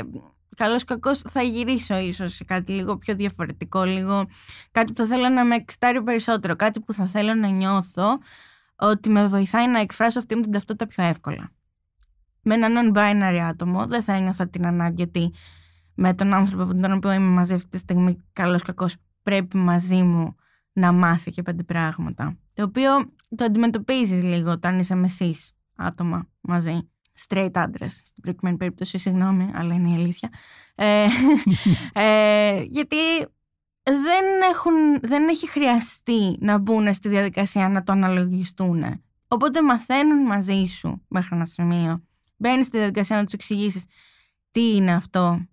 [0.59, 4.25] καλώς κακώς θα γυρίσω ίσως σε κάτι λίγο πιο διαφορετικό, λίγο
[4.71, 8.17] κάτι που θα θέλω να με εξτάρει περισσότερο, κάτι που θα θέλω να νιώθω
[8.75, 11.49] ότι με βοηθάει να εκφράσω αυτή μου την ταυτότητα πιο εύκολα.
[12.41, 15.33] Με ένα non-binary άτομο δεν θα ένιωθα την ανάγκη ότι
[15.95, 20.03] με τον άνθρωπο με τον οποίο είμαι μαζί αυτή τη στιγμή καλώς κακώς πρέπει μαζί
[20.03, 20.35] μου
[20.73, 22.37] να μάθει και πέντε πράγματα.
[22.53, 22.91] Το οποίο
[23.35, 26.89] το αντιμετωπίζεις λίγο όταν είσαι με εσείς άτομα μαζί
[27.27, 27.87] straight άντρε.
[27.87, 30.29] Στην προκειμένη περίπτωση, συγγνώμη, αλλά είναι η αλήθεια.
[30.75, 31.05] Ε,
[32.03, 32.97] ε, γιατί
[33.83, 39.03] δεν, έχουν, δεν έχει χρειαστεί να μπουν στη διαδικασία να το αναλογιστούν.
[39.27, 42.03] Οπότε μαθαίνουν μαζί σου μέχρι ένα σημείο.
[42.37, 43.85] Μπαίνεις στη διαδικασία να τους εξηγήσεις
[44.51, 45.47] τι είναι αυτό,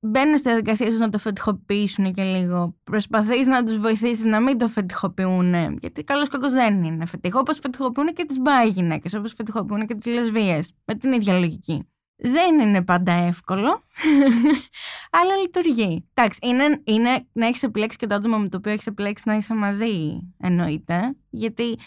[0.00, 2.76] μπαίνουν στη διαδικασία σου να το φετιχοποιήσουν και λίγο.
[2.84, 5.78] Προσπαθείς να τους βοηθήσεις να μην το φετιχοποιούν.
[5.80, 7.38] Γιατί καλός κακός δεν είναι φετιχό.
[7.38, 10.60] Όπως φετιχοποιούν και τις μπάι γυναίκες, όπως φετιχοποιούν και τις λεσβείε.
[10.84, 11.88] Με την ίδια λογική.
[12.20, 13.68] Δεν είναι πάντα εύκολο,
[15.18, 16.08] αλλά λειτουργεί.
[16.14, 19.34] Εντάξει, είναι, είναι να έχεις επιλέξει και το άτομο με το οποίο έχεις επιλέξει να
[19.34, 21.16] είσαι μαζί, εννοείται.
[21.30, 21.78] Γιατί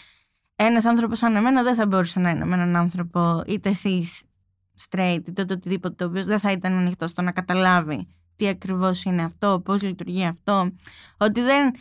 [0.56, 4.22] ένας άνθρωπος σαν εμένα δεν θα μπορούσε να είναι με έναν άνθρωπο, είτε εσείς
[4.88, 9.04] straight είτε το οτιδήποτε το οποίο δεν θα ήταν ανοιχτό στο να καταλάβει τι ακριβώς
[9.04, 10.70] είναι αυτό, πώς λειτουργεί αυτό.
[11.16, 11.74] Ότι δεν,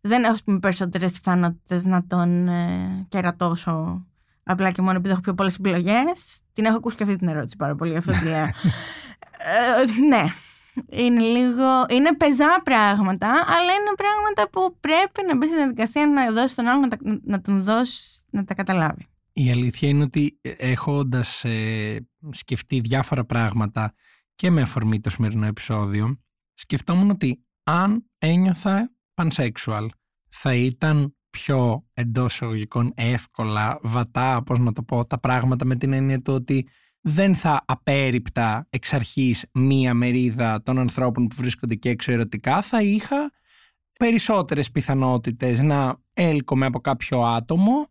[0.00, 4.06] δεν έχω πούμε, περισσότερες πιθανότητες να τον ε, κερατώσω
[4.42, 6.40] απλά και μόνο επειδή έχω πιο πολλές επιλογές.
[6.52, 7.96] Την έχω ακούσει και αυτή την ερώτηση πάρα πολύ.
[7.96, 8.46] Αυτό ε,
[10.08, 10.24] ναι.
[10.88, 11.86] Είναι λίγο.
[11.88, 16.66] Είναι πεζά πράγματα, αλλά είναι πράγματα που πρέπει να μπει στη διαδικασία να δώσει τον
[16.66, 19.06] άλλο να, τα, να τον δώσει να τα καταλάβει.
[19.38, 23.94] Η αλήθεια είναι ότι ε, έχοντας ε, σκεφτεί διάφορα πράγματα
[24.34, 26.20] και με αφορμή το σημερινό επεισόδιο,
[26.54, 29.86] σκεφτόμουν ότι αν ένιωθα pansexual
[30.28, 35.92] θα ήταν πιο εντός εισαγωγικών εύκολα, βατά, πώς να το πω, τα πράγματα με την
[35.92, 36.68] έννοια του ότι
[37.00, 42.82] δεν θα απέριπτα εξ αρχής μία μερίδα των ανθρώπων που βρίσκονται και έξω ερωτικά, θα
[42.82, 43.32] είχα
[43.98, 47.86] περισσότερες πιθανότητες να έλκομαι από κάποιο άτομο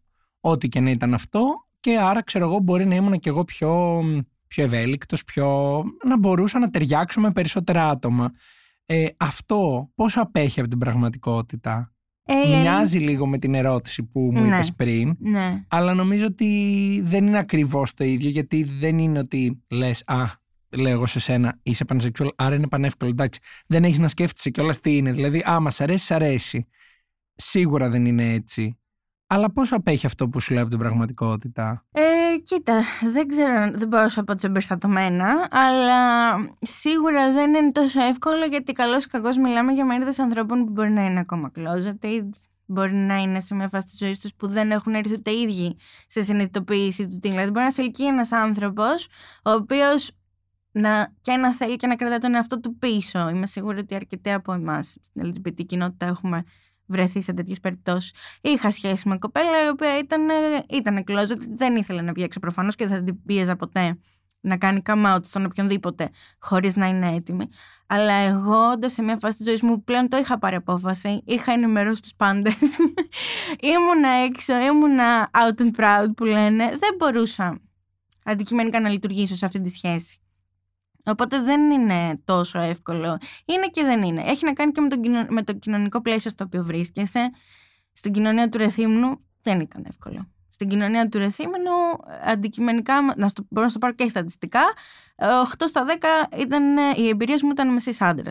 [0.49, 4.03] ό,τι και να ήταν αυτό και άρα ξέρω εγώ μπορεί να ήμουν και εγώ πιο,
[4.47, 5.83] πιο ευέλικτος, πιο...
[6.05, 8.31] να μπορούσα να ταιριάξω με περισσότερα άτομα.
[8.85, 11.91] Ε, αυτό πόσο απέχει από την πραγματικότητα;
[12.23, 15.65] Ε, Μοιάζει λίγο με την ερώτηση που μου ναι, είπες πριν ναι.
[15.67, 20.23] αλλά νομίζω ότι δεν είναι ακριβώς το ίδιο γιατί δεν είναι ότι λες α,
[20.69, 24.79] λέω εγώ σε σένα είσαι πανσεξουαλ άρα είναι πανεύκολο εντάξει δεν έχεις να σκέφτεσαι κιόλας
[24.79, 26.67] τι είναι δηλαδή α μας αρέσει, αρέσει
[27.35, 28.77] σίγουρα δεν είναι έτσι
[29.27, 32.01] αλλά πώς απέχει αυτό που σου λέει από την πραγματικότητα; Ε,
[32.43, 38.45] κοίτα, δεν ξέρω, δεν μπορώ να σου πω εμπεριστατωμένα, αλλά σίγουρα δεν είναι τόσο εύκολο
[38.45, 42.29] γιατί καλώς ή κακώς μιλάμε για μερίδες ανθρώπων που μπορεί να είναι ακόμα closeted,
[42.65, 45.41] μπορεί να είναι σε μια φάση της ζωής τους που δεν έχουν έρθει ούτε οι
[45.41, 45.75] ίδιοι
[46.07, 47.29] σε συνειδητοποίηση του τι.
[47.29, 49.07] Δηλαδή, μπορεί να σε ελκύει ένας άνθρωπος,
[49.43, 50.11] ο οποίος
[50.71, 53.29] να, και να θέλει και να κρατάει τον εαυτό του πίσω.
[53.29, 56.43] Είμαι σίγουρη ότι αρκετοί από εμάς στην LGBT κοινότητα έχουμε
[56.87, 58.13] βρεθεί σε τέτοιες περιπτώσεις.
[58.41, 60.21] Είχα σχέση με κοπέλα η οποία ήταν,
[60.69, 63.97] ήταν closet, δεν ήθελε να βγει προφανώς και δεν την πίεζα ποτέ
[64.41, 67.49] να κάνει come out στον οποιονδήποτε χωρίς να είναι έτοιμη.
[67.87, 71.21] Αλλά εγώ, όντα σε μια φάση της ζωής μου, πλέον το είχα πάρει απόφαση.
[71.25, 72.53] Είχα ενημερώσει τους πάντες.
[73.73, 76.65] ήμουνα έξω, ήμουνα out and proud που λένε.
[76.65, 77.59] Δεν μπορούσα
[78.23, 80.17] αντικειμενικά να λειτουργήσω σε αυτή τη σχέση.
[81.07, 83.17] Οπότε δεν είναι τόσο εύκολο.
[83.45, 84.21] Είναι και δεν είναι.
[84.21, 84.97] Έχει να κάνει και με το,
[85.29, 87.29] με το κοινωνικό πλαίσιο στο οποίο βρίσκεσαι.
[87.91, 90.31] Στην κοινωνία του Ρεθύμνου δεν ήταν εύκολο.
[90.49, 91.71] Στην κοινωνία του Ρεθύμνου,
[92.23, 94.61] αντικειμενικά, να στο, μπορώ να το πάρω και στατιστικά,
[95.15, 95.23] 8
[95.65, 95.85] στα
[96.31, 98.29] 10 ήταν, οι εμπειρίες μου ήταν με εσεί άντρε.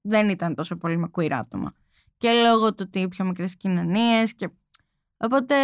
[0.00, 1.74] Δεν ήταν τόσο πολύ με queer άτομα.
[2.16, 4.34] Και λόγω του ότι πιο μικρές κοινωνίες.
[4.34, 4.48] Και...
[5.16, 5.54] Οπότε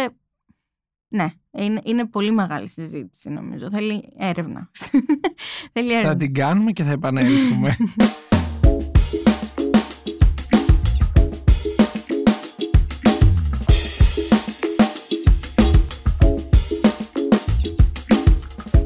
[1.13, 3.69] ναι, είναι, είναι πολύ μεγάλη συζήτηση νομίζω.
[3.69, 4.69] Θέλει έρευνα.
[5.73, 6.09] Θέλει έρευνα.
[6.09, 7.75] Θα την κάνουμε και θα επανέλθουμε.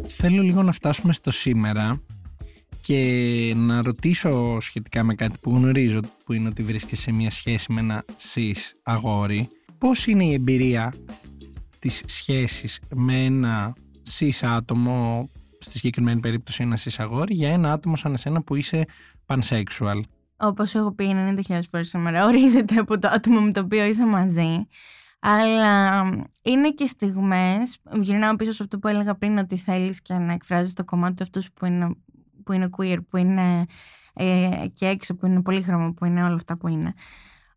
[0.08, 2.02] Θέλω λίγο να φτάσουμε στο σήμερα
[2.82, 7.72] και να ρωτήσω σχετικά με κάτι που γνωρίζω που είναι ότι βρίσκεσαι σε μια σχέση
[7.72, 9.50] με ένα cis αγόρι.
[9.78, 10.94] Πώς είναι η εμπειρία
[11.86, 13.76] τις σχέσεις με ένα
[14.18, 18.86] cis άτομο, στη συγκεκριμένη περίπτωση ένα cis αγόρι, για ένα άτομο σαν εσένα που είσαι
[19.26, 20.00] pansexual.
[20.38, 21.16] Όπως έχω πει
[21.48, 24.68] 90.000 φορές σήμερα, ορίζεται από το άτομο με το οποίο είσαι μαζί.
[25.20, 26.02] Αλλά
[26.42, 30.74] είναι και στιγμές, γυρνάω πίσω σε αυτό που έλεγα πριν, ότι θέλεις και να εκφράζεις
[30.74, 31.96] το κομμάτι του αυτού που είναι,
[32.44, 33.66] που είναι queer, που είναι
[34.14, 36.94] ε, και έξω, που είναι πολύχρωμο, που είναι όλα αυτά που είναι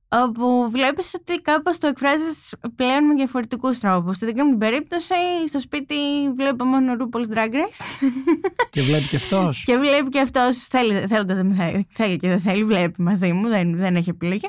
[0.08, 4.16] όπου βλέπεις ότι κάπως το εκφράζεις πλέον με διαφορετικούς τρόπους.
[4.16, 5.14] Στη δική μου την περίπτωση,
[5.48, 5.94] στο σπίτι
[6.36, 8.08] βλέπω μόνο RuPaul's Drag Race.
[8.70, 9.64] Και βλέπει και αυτός.
[9.64, 13.48] και βλέπει και αυτός, θέλει, θέλοντας, δεν θέλει, θέλει και δεν θέλει, βλέπει μαζί μου,
[13.48, 14.48] δεν, δεν έχει επιλογή.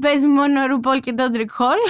[0.00, 1.80] Παίζει μόνο RuPaul και Dodrick Hall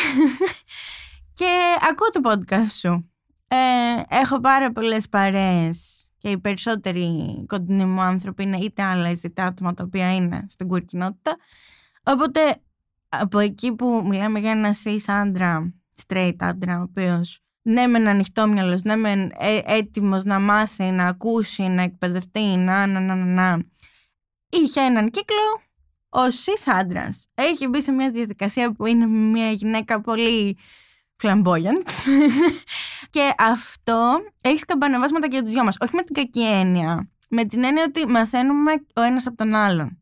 [1.39, 1.47] και
[1.91, 3.11] ακούω το podcast σου.
[3.49, 3.57] Ε,
[4.09, 9.75] έχω πάρα πολλές παρέες και οι περισσότεροι κοντινοί μου άνθρωποι είναι είτε άλλα είτε άτομα
[9.75, 11.37] τα οποία είναι στην queer κοινότητα.
[12.03, 12.41] Οπότε
[13.21, 15.75] από εκεί που μιλάμε για ένα cis άντρα,
[16.07, 21.63] straight άντρα, ο οποίος ναι μεν ανοιχτόμυαλος, ναι μεν ε, έτοιμος να μάθει, να ακούσει,
[21.63, 23.63] να εκπαιδευτεί, να να να να, να.
[24.49, 25.63] είχε έναν κύκλο
[26.09, 27.27] ο cis άντρας.
[27.35, 30.59] Έχει μπει σε μια διαδικασία που είναι μια γυναίκα πολύ
[31.23, 31.89] flamboyant
[33.11, 35.77] και αυτό έχει σκαμπανεβάσματα και για τους δυο μας.
[35.81, 39.99] Όχι με την κακή έννοια, με την έννοια ότι μαθαίνουμε ο ένας από τον άλλον.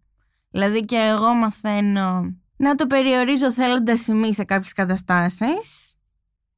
[0.51, 5.95] Δηλαδή και εγώ μαθαίνω να το περιορίζω θέλοντας ημί σε κάποιες καταστάσεις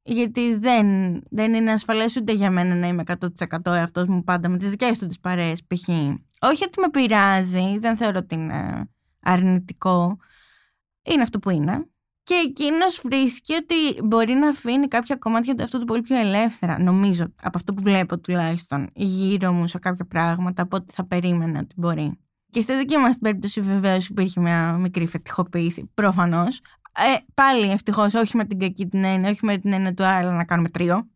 [0.01, 0.87] γιατί δεν,
[1.29, 4.99] δεν είναι ασφαλές ούτε για μένα να είμαι 100% εαυτός μου πάντα με τις δικές
[4.99, 5.87] του τις παρέες π.χ.
[6.39, 8.89] Όχι ότι με πειράζει, δεν θεωρώ ότι είναι
[9.19, 10.17] αρνητικό.
[11.03, 11.87] Είναι αυτό που είναι.
[12.23, 16.79] Και εκείνος βρίσκει ότι μπορεί να αφήνει κάποια κομμάτια του αυτού του πολύ πιο ελεύθερα,
[16.79, 21.59] νομίζω, από αυτό που βλέπω τουλάχιστον, γύρω μου σε κάποια πράγματα, από ό,τι θα περίμενα
[21.59, 22.19] ότι μπορεί.
[22.55, 26.61] Και στη δική μας περίπτωση, βεβαίως, υπήρχε μια μικρή φετιχοποίηση, προφανώς.
[26.97, 30.31] Ε, πάλι ευτυχώς, όχι με την κακή την έννοια, όχι με την έννοια του άλλα
[30.31, 31.09] να κάνουμε τρίο.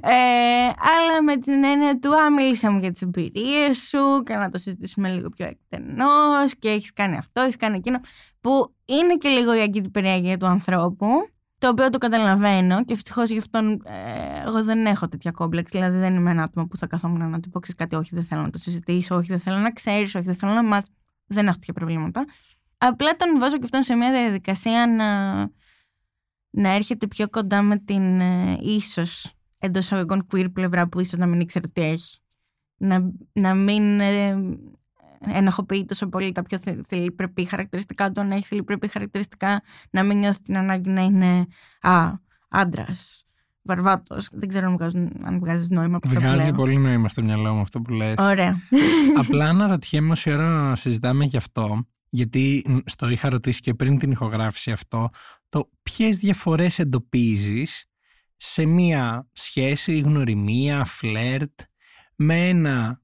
[0.00, 4.50] ε, αλλά με την έννοια του Α, μίλησα μου για τις εμπειρίες σου και να
[4.50, 7.98] το συζητήσουμε λίγο πιο εκτενώς και έχεις κάνει αυτό, έχεις κάνει εκείνο.
[8.40, 11.08] Που είναι και λίγο η αγκύτη του ανθρώπου
[11.60, 15.70] το οποίο το καταλαβαίνω και ευτυχώς γι' αυτό ε, εγώ δεν έχω τέτοια κόμπλεξ.
[15.70, 18.42] Δηλαδή δεν είμαι ένα άτομο που θα καθόμουν να του πω κάτι, όχι, δεν θέλω
[18.42, 20.90] να το συζητήσω, όχι, δεν θέλω να ξέρεις, όχι, δεν θέλω να μάθεις.
[21.26, 22.24] Δεν έχω τέτοια προβλήματα.
[22.78, 25.38] Απλά τον βάζω και αυτόν σε μια διαδικασία να,
[26.50, 31.26] να έρχεται πιο κοντά με την ε, ίσως εντός αγωγικών queer πλευρά που ίσως να
[31.26, 32.18] μην ήξερε τι έχει.
[32.76, 34.38] Να, να μην ε,
[35.26, 40.42] ενοχοποιεί τόσο πολύ τα πιο θηλυπρεπή χαρακτηριστικά του, να έχει θηλυπρεπή χαρακτηριστικά, να μην νιώθει
[40.42, 41.46] την ανάγκη να είναι
[41.80, 42.12] α,
[42.48, 43.24] άντρας,
[43.62, 44.28] βαρβάτος.
[44.32, 47.60] Δεν ξέρω αν, βγάζουν, αν βγάζει νόημα από αυτό Βγάζει πολύ νόημα στο μυαλό μου
[47.60, 48.14] αυτό που λες.
[48.18, 48.56] Ωραία.
[49.18, 54.70] Απλά αναρωτιέμαι όση ώρα συζητάμε γι' αυτό, γιατί στο είχα ρωτήσει και πριν την ηχογράφηση
[54.70, 55.08] αυτό,
[55.48, 57.84] το ποιες διαφορές εντοπίζεις
[58.36, 61.60] σε μία σχέση, γνωριμία, φλερτ
[62.16, 63.02] με ένα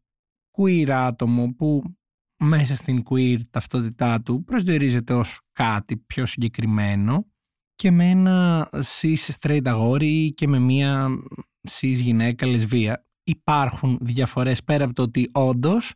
[0.59, 1.97] queer άτομο που
[2.39, 7.27] μέσα στην queer ταυτότητά του προσδιορίζεται ως κάτι πιο συγκεκριμένο
[7.75, 8.69] και με ένα
[9.01, 11.09] cis straight αγόρι και με μία
[11.71, 13.07] cis γυναίκα λεσβία.
[13.25, 15.95] Υπάρχουν διαφορές πέρα από το ότι όντως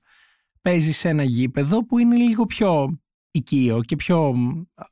[0.60, 3.00] παίζει σε ένα γήπεδο που είναι λίγο πιο
[3.30, 4.34] οικείο και πιο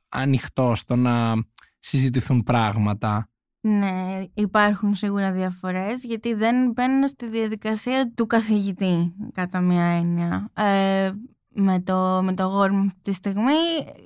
[0.09, 1.35] ανοιχτό στο να
[1.79, 3.29] συζητηθούν πράγματα.
[3.61, 10.51] Ναι, υπάρχουν σίγουρα διαφορές γιατί δεν μπαίνουν στη διαδικασία του καθηγητή κατά μία έννοια.
[10.53, 11.11] Ε,
[11.59, 13.53] με το, με το αγόρι μου αυτή τη στιγμή.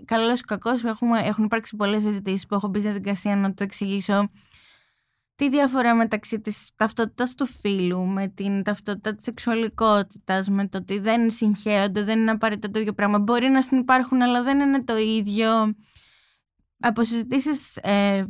[0.05, 0.83] Καλός ή κακός,
[1.25, 4.29] έχουν υπάρξει πολλές συζητήσεις που έχω μπει στη διαδικασία να το εξηγήσω
[5.35, 10.99] τη διαφορά μεταξύ της ταυτότητας του φίλου με την ταυτότητα της σεξουαλικότητας, με το ότι
[10.99, 13.19] δεν συγχέονται, δεν είναι απαραίτητα το ίδιο πράγμα.
[13.19, 15.75] Μπορεί να συνεπάρχουν, αλλά δεν είναι το ίδιο.
[16.85, 18.25] Από συζητήσεις ε,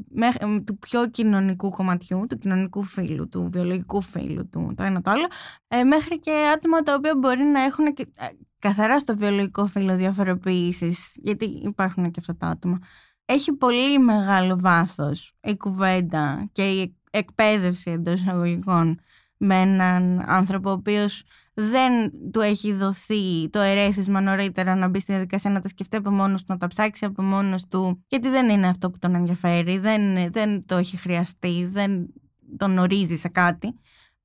[0.66, 5.28] του πιο κοινωνικού κομματιού, του κοινωνικού φίλου, του βιολογικού φίλου, του το ένα το άλλο,
[5.68, 8.28] ε, μέχρι και άτομα τα οποία μπορεί να έχουν και, ε,
[8.64, 12.80] καθαρά στο βιολογικό φύλλο διαφοροποίηση, γιατί υπάρχουν και αυτά τα άτομα.
[13.26, 19.00] Έχει πολύ μεγάλο βάθος η κουβέντα και η εκπαίδευση εντός εισαγωγικών
[19.38, 21.24] με έναν άνθρωπο ο οποίος
[21.54, 26.12] δεν του έχει δοθεί το ερέθισμα νωρίτερα να μπει στη διαδικασία να τα σκεφτεί από
[26.12, 29.78] μόνος του, να τα ψάξει από μόνος του, γιατί δεν είναι αυτό που τον ενδιαφέρει,
[29.78, 32.14] δεν, δεν το έχει χρειαστεί, δεν
[32.58, 33.76] τον ορίζει σε κάτι.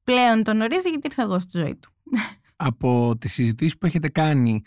[0.05, 1.93] Πλέον τον ορίζει γιατί ήρθα εγώ στη ζωή του
[2.61, 4.63] από τις συζητήσεις που έχετε κάνει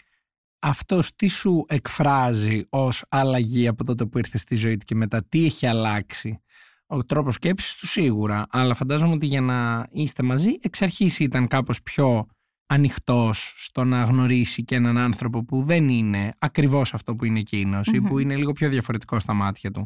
[0.59, 5.23] αυτός τι σου εκφράζει ως αλλαγή από τότε που ήρθες στη ζωή του και μετά;
[5.23, 6.41] Τι έχει αλλάξει;
[6.85, 11.47] Ο τρόπος σκέψης του σίγουρα αλλά φαντάζομαι ότι για να είστε μαζί εξ αρχής ήταν
[11.47, 12.25] κάπως πιο
[12.65, 17.87] ανοιχτός στο να γνωρίσει και έναν άνθρωπο που δεν είναι ακριβώς αυτό που είναι εκείνος
[17.87, 19.85] ή που είναι λίγο πιο διαφορετικό στα μάτια του.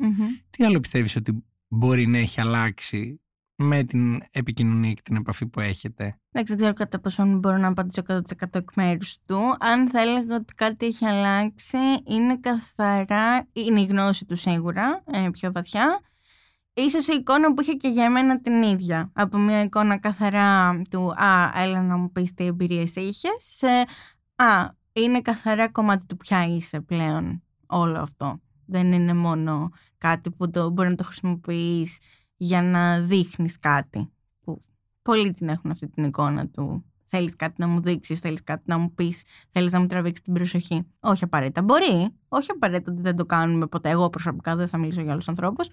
[0.49, 3.19] Τι άλλο πιστεύεις ότι μπορεί να έχει αλλάξει
[3.55, 6.19] με την επικοινωνία και την επαφή που έχετε.
[6.29, 9.55] Δεν ξέρω κατά πόσο μπορώ να απαντήσω 100% εκ μέρους του.
[9.59, 15.29] Αν θα έλεγα ότι κάτι έχει αλλάξει, είναι καθαρά, είναι η γνώση του σίγουρα, ε,
[15.31, 15.99] πιο βαθιά.
[16.73, 19.11] Ίσως η εικόνα που είχε και για μένα την ίδια.
[19.13, 23.67] Από μια εικόνα καθαρά του «Α, έλα να μου πεις τι εμπειρίες είχες» σε
[24.35, 28.39] «Α, είναι καθαρά κομμάτι του ποια είσαι πλέον όλο αυτό».
[28.65, 31.97] Δεν είναι μόνο κάτι που το, μπορεί να το χρησιμοποιείς
[32.35, 34.09] για να δείχνεις κάτι.
[34.39, 34.59] Που
[35.01, 36.85] πολλοί την έχουν αυτή την εικόνα του.
[37.05, 40.33] Θέλεις κάτι να μου δείξεις, θέλεις κάτι να μου πεις, θέλεις να μου τραβήξεις την
[40.33, 40.83] προσοχή.
[40.99, 41.61] Όχι απαραίτητα.
[41.61, 43.89] Μπορεί, όχι απαραίτητα ότι δεν το κάνουμε ποτέ.
[43.89, 45.67] Εγώ προσωπικά δεν θα μιλήσω για άλλους ανθρώπους.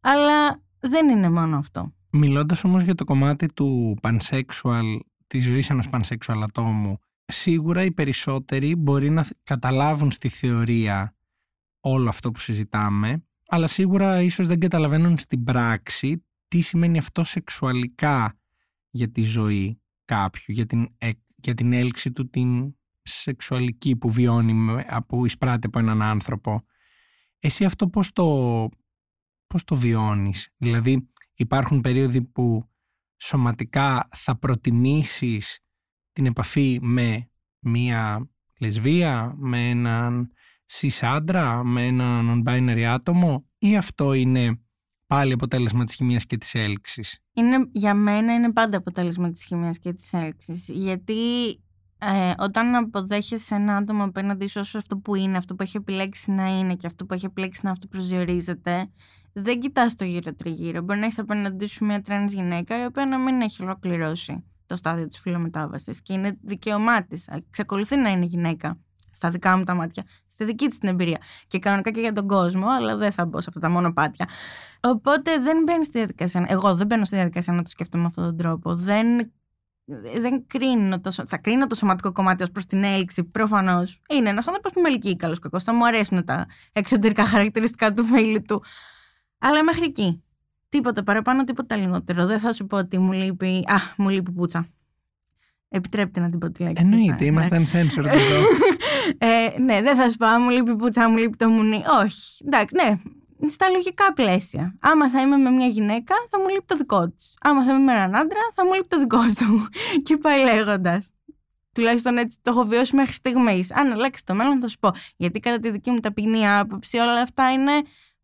[0.00, 1.92] Αλλά δεν είναι μόνο αυτό.
[2.10, 8.76] Μιλώντας όμως για το κομμάτι του pansexual, της ζωής ενός pansexual ατόμου, σίγουρα οι περισσότεροι
[8.76, 11.14] μπορεί να καταλάβουν στη θεωρία
[11.80, 18.38] όλο αυτό που συζητάμε, αλλά σίγουρα ίσως δεν καταλαβαίνουν στην πράξη τι σημαίνει αυτό σεξουαλικά
[18.90, 20.96] για τη ζωή κάποιου, για την,
[21.34, 26.64] για την έλξη του την σεξουαλική που βιώνει, που εισπράττει από έναν άνθρωπο.
[27.38, 28.68] Εσύ αυτό πώς το,
[29.46, 32.70] πώς το βιώνεις, δηλαδή υπάρχουν περίοδοι που
[33.16, 35.60] σωματικά θα προτιμήσεις
[36.12, 40.30] την επαφή με μία λεσβία, με έναν
[40.72, 44.60] cis άντρα, με έναν non-binary άτομο ή αυτό είναι
[45.06, 49.78] πάλι αποτέλεσμα της χημείας και της έλξης; Είναι, για μένα είναι πάντα αποτέλεσμα της χημείας
[49.78, 51.14] και της έλξης γιατί
[51.98, 56.58] ε, όταν αποδέχεσαι ένα άτομο απέναντι σου αυτό που είναι, αυτό που έχει επιλέξει να
[56.58, 58.90] είναι και αυτό που έχει επιλέξει να αυτοπροσδιορίζεται
[59.32, 60.80] δεν κοιτάς το γύρω τριγύρω.
[60.80, 64.76] Μπορεί να έχεις απέναντί σου μια τρανς γυναίκα η οποία να μην έχει ολοκληρώσει το
[64.76, 67.30] στάδιο της φυλομετάβασης και είναι δικαίωμά της.
[67.50, 68.80] Εξακολουθεί να είναι γυναίκα
[69.16, 71.18] στα δικά μου τα μάτια, στη δική της την εμπειρία.
[71.46, 74.28] Και κανονικά και για τον κόσμο, αλλά δεν θα μπω σε αυτά τα μονοπάτια.
[74.80, 76.46] Οπότε δεν μπαίνει στη διαδικασία.
[76.48, 78.74] Εγώ δεν μπαίνω στη διαδικασία να το σκέφτομαι με αυτόν τον τρόπο.
[78.74, 79.32] Δεν,
[80.20, 83.24] δεν κρίνω το, θα κρίνω το σωματικό κομμάτι ως προς την έλξη.
[83.24, 85.64] Προφανώς είναι ένας άνθρωπος που με ελκύει καλός κακός.
[85.64, 88.62] Θα μου αρέσουν τα εξωτερικά χαρακτηριστικά του φίλου του.
[89.38, 90.20] Αλλά μέχρι εκεί.
[90.68, 92.26] Τίποτα παραπάνω, τίποτα λιγότερο.
[92.26, 93.64] Δεν θα σου πω ότι μου λείπει.
[93.66, 94.68] Α, μου λείπει πουτσα.
[95.68, 96.82] Επιτρέπετε να την πω τη λέξη.
[96.84, 98.40] Εννοείται, είμαστε uncensored εδώ.
[99.18, 101.82] ε, ναι, δεν θα σου πω, μου λείπει πουτσα, μου λείπει το μουνί.
[102.02, 102.44] Όχι.
[102.46, 102.96] Εντάξει, ναι.
[103.48, 104.76] Στα λογικά πλαίσια.
[104.80, 107.34] Άμα θα είμαι με μια γυναίκα, θα μου λείπει το δικό της.
[107.40, 109.68] Άμα θα είμαι με έναν άντρα, θα μου λείπει το δικό του.
[110.06, 111.10] Και πάει λέγοντας.
[111.72, 113.72] Τουλάχιστον έτσι το έχω βιώσει μέχρι στιγμής.
[113.72, 114.90] Αν αλλάξει το μέλλον, θα σου πω.
[115.16, 117.72] Γιατί κατά τη δική μου ταπεινή άποψη, όλα αυτά είναι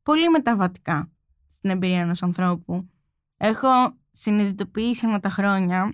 [0.03, 1.11] πολύ μεταβατικά
[1.49, 2.88] στην εμπειρία ενός ανθρώπου.
[3.37, 3.68] Έχω
[4.12, 5.92] συνειδητοποιήσει με τα χρόνια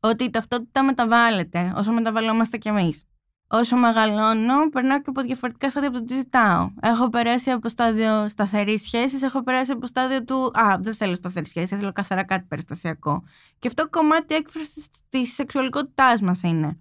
[0.00, 3.04] ότι η ταυτότητα μεταβάλλεται όσο μεταβαλλόμαστε κι εμείς.
[3.50, 6.70] Όσο μεγαλώνω, περνάω και από διαφορετικά στάδια από το τι ζητάω.
[6.80, 11.46] Έχω περάσει από στάδιο σταθερής σχέσης, έχω περάσει από στάδιο του Α, δεν θέλω σταθερή
[11.46, 13.22] σχέση, θέλω καθαρά κάτι περιστασιακό.
[13.58, 16.78] Και αυτό κομμάτι έκφρασης της σεξουαλικότητάς μας είναι.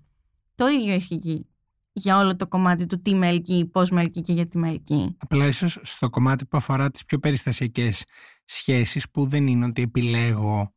[0.56, 1.48] Το ίδιο ισχύει
[1.92, 5.18] για όλο το κομμάτι του τι με ελκύει, πώς με ελκύει και γιατί με ελκύει.
[5.20, 8.04] Απλά ίσως στο κομμάτι που αφορά τις πιο περιστασιακές
[8.46, 10.74] σχέσεις, που δεν είναι ότι επιλέγω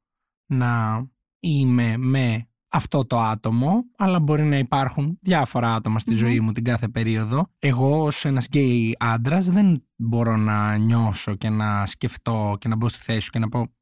[0.47, 1.05] να
[1.41, 6.65] είμαι με αυτό το άτομο, αλλά μπορεί να υπάρχουν διάφορα άτομα στη ζωή μου την
[6.65, 7.47] κάθε περίοδο.
[7.59, 12.89] Εγώ ως ένας γκέι άντρας δεν μπορώ να νιώσω και να σκεφτώ και να μπω
[12.89, 13.75] στη θέση σου και να πω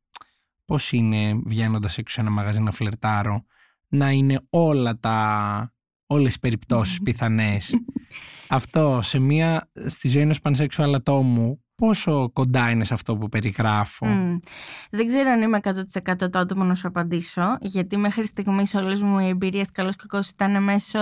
[0.64, 3.44] πώς είναι βγαίνοντας έξω σε ένα μαγαζί να φλερτάρω
[3.88, 5.72] να είναι όλα τα
[6.06, 7.74] όλες οι περιπτώσεις πιθανές.
[8.48, 14.06] αυτό σε μια, στη ζωή ενός πανσέξουαλ ατόμου πόσο κοντά είναι σε αυτό που περιγράφω;
[14.90, 19.18] Δεν ξέρω αν είμαι 100% το άτομο να σου απαντήσω, γιατί μέχρι στιγμής όλες μου
[19.18, 20.98] οι εμπειρίες καλός κακός ήταν μέσω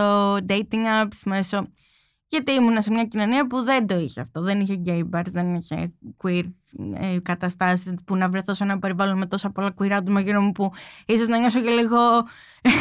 [0.48, 1.66] dating apps, μέσω.
[2.28, 4.40] Γιατί ήμουν σε μια κοινωνία που δεν το είχε αυτό.
[4.42, 6.42] Δεν είχε gay bars, δεν είχε queer
[6.94, 10.52] ε, καταστάσεις που να βρεθώ σε ένα περιβάλλον με τόσα πολλά queer άτομα γύρω μου
[10.52, 10.72] που
[11.06, 11.98] ίσως να νιώσω και λίγο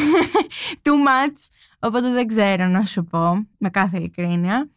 [0.84, 1.48] too much.
[1.78, 4.70] Οπότε δεν ξέρω να σου πω με κάθε ειλικρίνεια.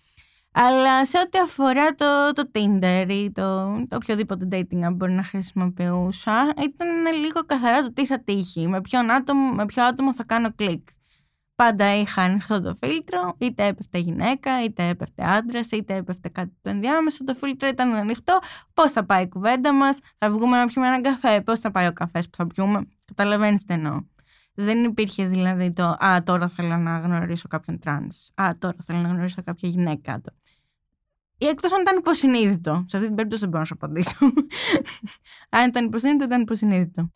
[0.62, 5.24] Αλλά σε ό,τι αφορά το, το Tinder ή το, το οποιοδήποτε dating app μπορεί να
[5.24, 10.24] χρησιμοποιούσα, ήταν λίγο καθαρά το τι θα τύχει, με, ποιον άτομο, με ποιο άτομο θα
[10.24, 10.88] κάνω κλικ.
[11.56, 16.70] Πάντα είχα ανοιχτό το φίλτρο, είτε έπεφτε γυναίκα, είτε έπεφτε άντρας, είτε έπεφτε κάτι το
[16.70, 17.24] ενδιάμεσο.
[17.24, 18.40] Το φίλτρο ήταν ανοιχτό.
[18.74, 21.88] Πώς θα πάει η κουβέντα μας, θα βγούμε να πιούμε έναν καφέ, πώς θα πάει
[21.88, 22.88] ο καφές που θα πιούμε.
[23.06, 24.00] Καταλαβαίνεις τι εννοώ.
[24.54, 28.30] Δεν υπήρχε δηλαδή το Α, τώρα θέλω να γνωρίσω κάποιον τρανς.
[28.36, 30.22] Α, τώρα θέλω να γνωρίσω κάποια γυναίκα.
[31.42, 32.86] Ή εκτός αν ήταν υποσυνείδητο.
[32.88, 34.18] Σε αυτή την περίπτωση δεν μπορώ να σου απαντήσω.
[35.60, 37.12] αν ήταν υποσυνείδητο, ήταν υποσυνείδητο.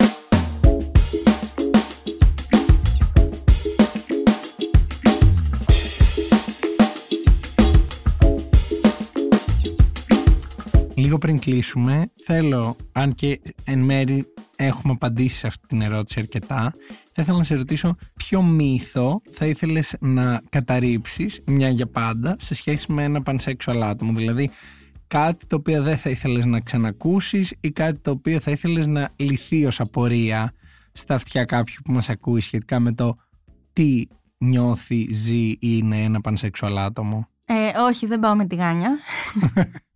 [10.95, 14.33] Λίγο πριν κλείσουμε, θέλω, αν και εν μέρη
[14.65, 16.73] έχουμε απαντήσει σε αυτή την ερώτηση αρκετά,
[17.13, 22.55] θα ήθελα να σε ρωτήσω ποιο μύθο θα ήθελες να καταρρύψεις μια για πάντα σε
[22.55, 24.49] σχέση με ένα πανσέξουαλ άτομο; Δηλαδή
[25.07, 29.09] κάτι το οποίο δεν θα ήθελες να ξανακούσεις ή κάτι το οποίο θα ήθελες να
[29.15, 30.53] λυθεί ως απορία
[30.91, 33.15] στα αυτιά κάποιου που μας ακούει σχετικά με το
[33.73, 34.03] τι
[34.37, 38.97] νιώθει, ζει ή είναι ένα πανσέξουαλ άτομο; Ε, όχι, δεν πάω με τη γάνια.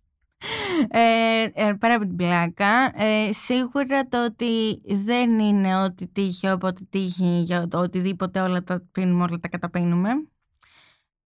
[0.88, 6.86] ε, ε, πέρα από την πλάκα, ε, σίγουρα το ότι δεν είναι ό,τι τύχει όποτε
[6.90, 10.10] τύχει για το οτιδήποτε όλα τα πίνουμε, όλα τα καταπίνουμε.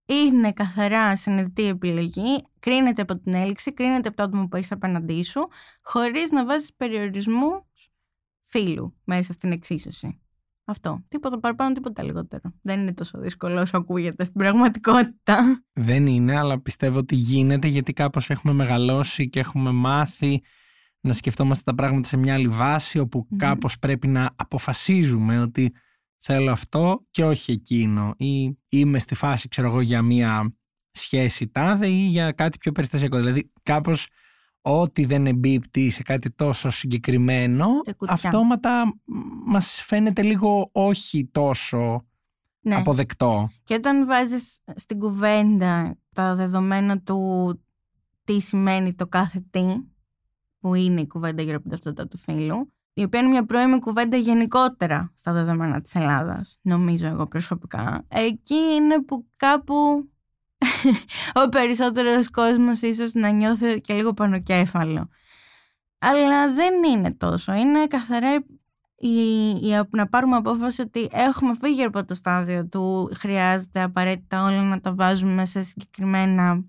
[0.06, 5.24] Είναι καθαρά συνειδητή επιλογή, κρίνεται από την έλξη, κρίνεται από το άτομο που έχεις απέναντί
[5.24, 5.48] σου,
[5.82, 7.92] χωρίς να βάζεις περιορισμούς
[8.42, 10.22] φίλου μέσα στην εξίσωση.
[10.72, 11.04] Αυτό.
[11.08, 12.54] Τίποτα παραπάνω, τίποτα λιγότερο.
[12.62, 15.64] Δεν είναι τόσο δύσκολο όσο ακούγεται στην πραγματικότητα.
[15.74, 20.42] Δεν είναι, αλλά πιστεύω ότι γίνεται γιατί κάπως έχουμε μεγαλώσει και έχουμε μάθει
[21.02, 23.36] να σκεφτόμαστε τα πράγματα σε μια άλλη βάση όπου mm.
[23.38, 25.74] κάπως πρέπει να αποφασίζουμε ότι
[26.18, 30.56] θέλω αυτό και όχι εκείνο ή είμαι στη φάση ξέρω εγώ για μια
[30.92, 33.18] σχέση τάδε ή για κάτι πιο περιστασιακό.
[33.18, 34.08] Δηλαδή κάπως
[34.62, 37.68] ό,τι δεν εμπίπτει σε κάτι τόσο συγκεκριμένο,
[38.08, 38.94] αυτόματα
[39.46, 42.06] μας φαίνεται λίγο όχι τόσο
[42.62, 42.76] ναι.
[42.76, 43.50] αποδεκτό.
[43.64, 47.60] Και όταν βάζεις στην κουβέντα τα δεδομένα του
[48.24, 49.66] τι σημαίνει το κάθε τι,
[50.60, 53.80] που είναι η κουβέντα γύρω από την ταυτότητα του φίλου, η οποία είναι μια πρώιμη
[53.80, 58.06] κουβέντα γενικότερα στα δεδομένα της Ελλάδας, νομίζω εγώ προσωπικά.
[58.08, 60.10] Εκεί είναι που κάπου
[61.44, 65.10] ο περισσότερος κόσμος ίσως να νιώθει και λίγο πανοκέφαλο.
[66.00, 67.54] Αλλά δεν είναι τόσο.
[67.54, 68.34] Είναι καθαρά
[68.96, 74.62] η, η, να πάρουμε απόφαση ότι έχουμε φύγει από το στάδιο του χρειάζεται απαραίτητα όλα
[74.62, 76.66] να τα βάζουμε σε συγκεκριμένα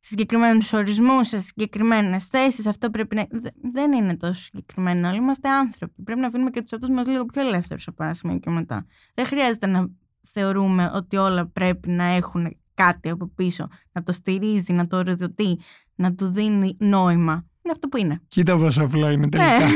[0.00, 2.66] σε συγκεκριμένους ορισμούς, σε συγκεκριμένες θέσεις.
[2.66, 3.26] Αυτό πρέπει να.
[3.72, 5.08] Δεν είναι τόσο συγκεκριμένο.
[5.08, 6.02] Όλοι είμαστε άνθρωποι.
[6.02, 8.86] Πρέπει να αφήνουμε και τους εαυτούς μας λίγο πιο ελεύθερους από ένα σημείο και μετά.
[9.14, 9.88] Δεν χρειάζεται να
[10.20, 15.58] θεωρούμε ότι όλα πρέπει να έχουν κάτι από πίσω, να το στηρίζει, να το οριοδοτεί,
[15.94, 17.32] να του δίνει νόημα.
[17.32, 18.20] Είναι αυτό που είναι.
[18.26, 19.58] Κοίτα πόσο απλό είναι τελικά.
[19.58, 19.66] Ναι.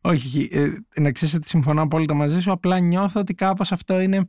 [0.12, 4.28] όχι, ε, να ξέρεις ότι συμφωνώ απόλυτα μαζί σου, απλά νιώθω ότι κάπως αυτό είναι...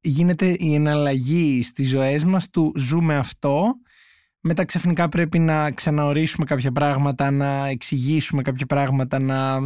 [0.00, 3.74] Γίνεται η εναλλαγή στις ζωές μας του ζούμε αυτό,
[4.40, 9.60] μετά ξαφνικά πρέπει να ξαναορίσουμε κάποια πράγματα, να εξηγήσουμε κάποια πράγματα, να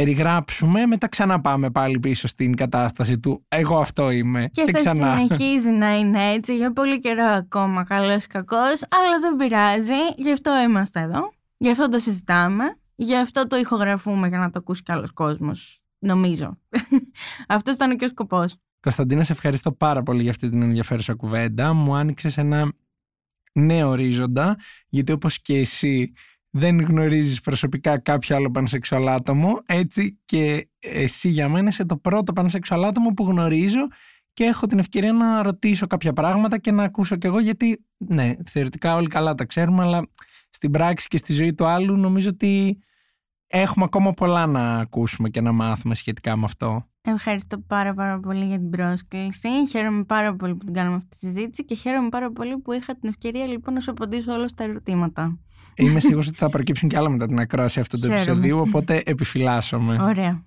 [0.00, 5.14] περιγράψουμε, μετά ξαναπάμε πάλι πίσω στην κατάσταση του εγώ αυτό είμαι και, και θα ξανά.
[5.14, 10.62] συνεχίζει να είναι έτσι για πολύ καιρό ακόμα καλός κακός αλλά δεν πειράζει, γι' αυτό
[10.68, 14.92] είμαστε εδώ γι' αυτό το συζητάμε γι' αυτό το ηχογραφούμε για να το ακούσει κι
[14.92, 16.58] άλλος κόσμος νομίζω.
[17.48, 18.56] Αυτός ήταν και ο σκοπός.
[18.80, 21.72] Κωνσταντίνα σε ευχαριστώ πάρα πολύ για αυτή την ενδιαφέρουσα κουβέντα.
[21.72, 22.72] Μου άνοιξες ένα
[23.52, 24.56] νέο ορίζοντα
[24.88, 26.12] γιατί όπως και εσύ
[26.56, 32.32] δεν γνωρίζεις προσωπικά κάποιο άλλο πανσεξουαλ άτομο έτσι και εσύ για μένα είσαι το πρώτο
[32.32, 33.86] πανσεξουαλ άτομο που γνωρίζω
[34.32, 38.34] και έχω την ευκαιρία να ρωτήσω κάποια πράγματα και να ακούσω κι εγώ γιατί ναι
[38.46, 40.06] θεωρητικά όλοι καλά τα ξέρουμε αλλά
[40.50, 42.78] στην πράξη και στη ζωή του άλλου νομίζω ότι
[43.46, 46.86] έχουμε ακόμα πολλά να ακούσουμε και να μάθουμε σχετικά με αυτό.
[47.08, 49.48] Ευχαριστώ πάρα πάρα πολύ για την πρόσκληση.
[49.70, 52.96] Χαίρομαι πάρα πολύ που την κάνουμε αυτή τη συζήτηση και χαίρομαι πάρα πολύ που είχα
[52.96, 55.38] την ευκαιρία λοιπόν να σου απαντήσω όλα στα ερωτήματα.
[55.74, 59.98] Είμαι σίγουρος ότι θα προκύψουν και άλλα μετά την ακρόαση αυτού του επεισοδίου, οπότε επιφυλάσσομαι.
[60.02, 60.44] Ωραία.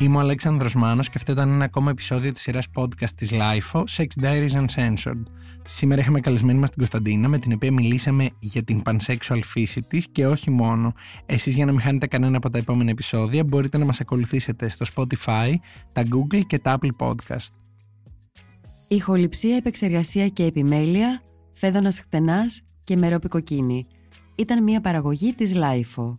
[0.00, 3.84] Είμαι ο Αλέξανδρος Μάνος και αυτό ήταν ένα ακόμα επεισόδιο της σειράς podcast της LIFO,
[3.96, 5.22] Sex Diaries Uncensored.
[5.64, 10.08] Σήμερα είχαμε καλεσμένη μας την Κωνσταντίνα με την οποία μιλήσαμε για την pansexual φύση της
[10.12, 10.92] και όχι μόνο.
[11.26, 14.86] Εσείς για να μην χάνετε κανένα από τα επόμενα επεισόδια μπορείτε να μας ακολουθήσετε στο
[14.94, 15.52] Spotify,
[15.92, 17.48] τα Google και τα Apple Podcast.
[18.88, 21.22] Ηχοληψία, επεξεργασία και επιμέλεια,
[21.52, 23.86] φέδωνας χτενάς και μερόπικοκίνη.
[24.34, 26.18] Ήταν μια παραγωγή της LIFO.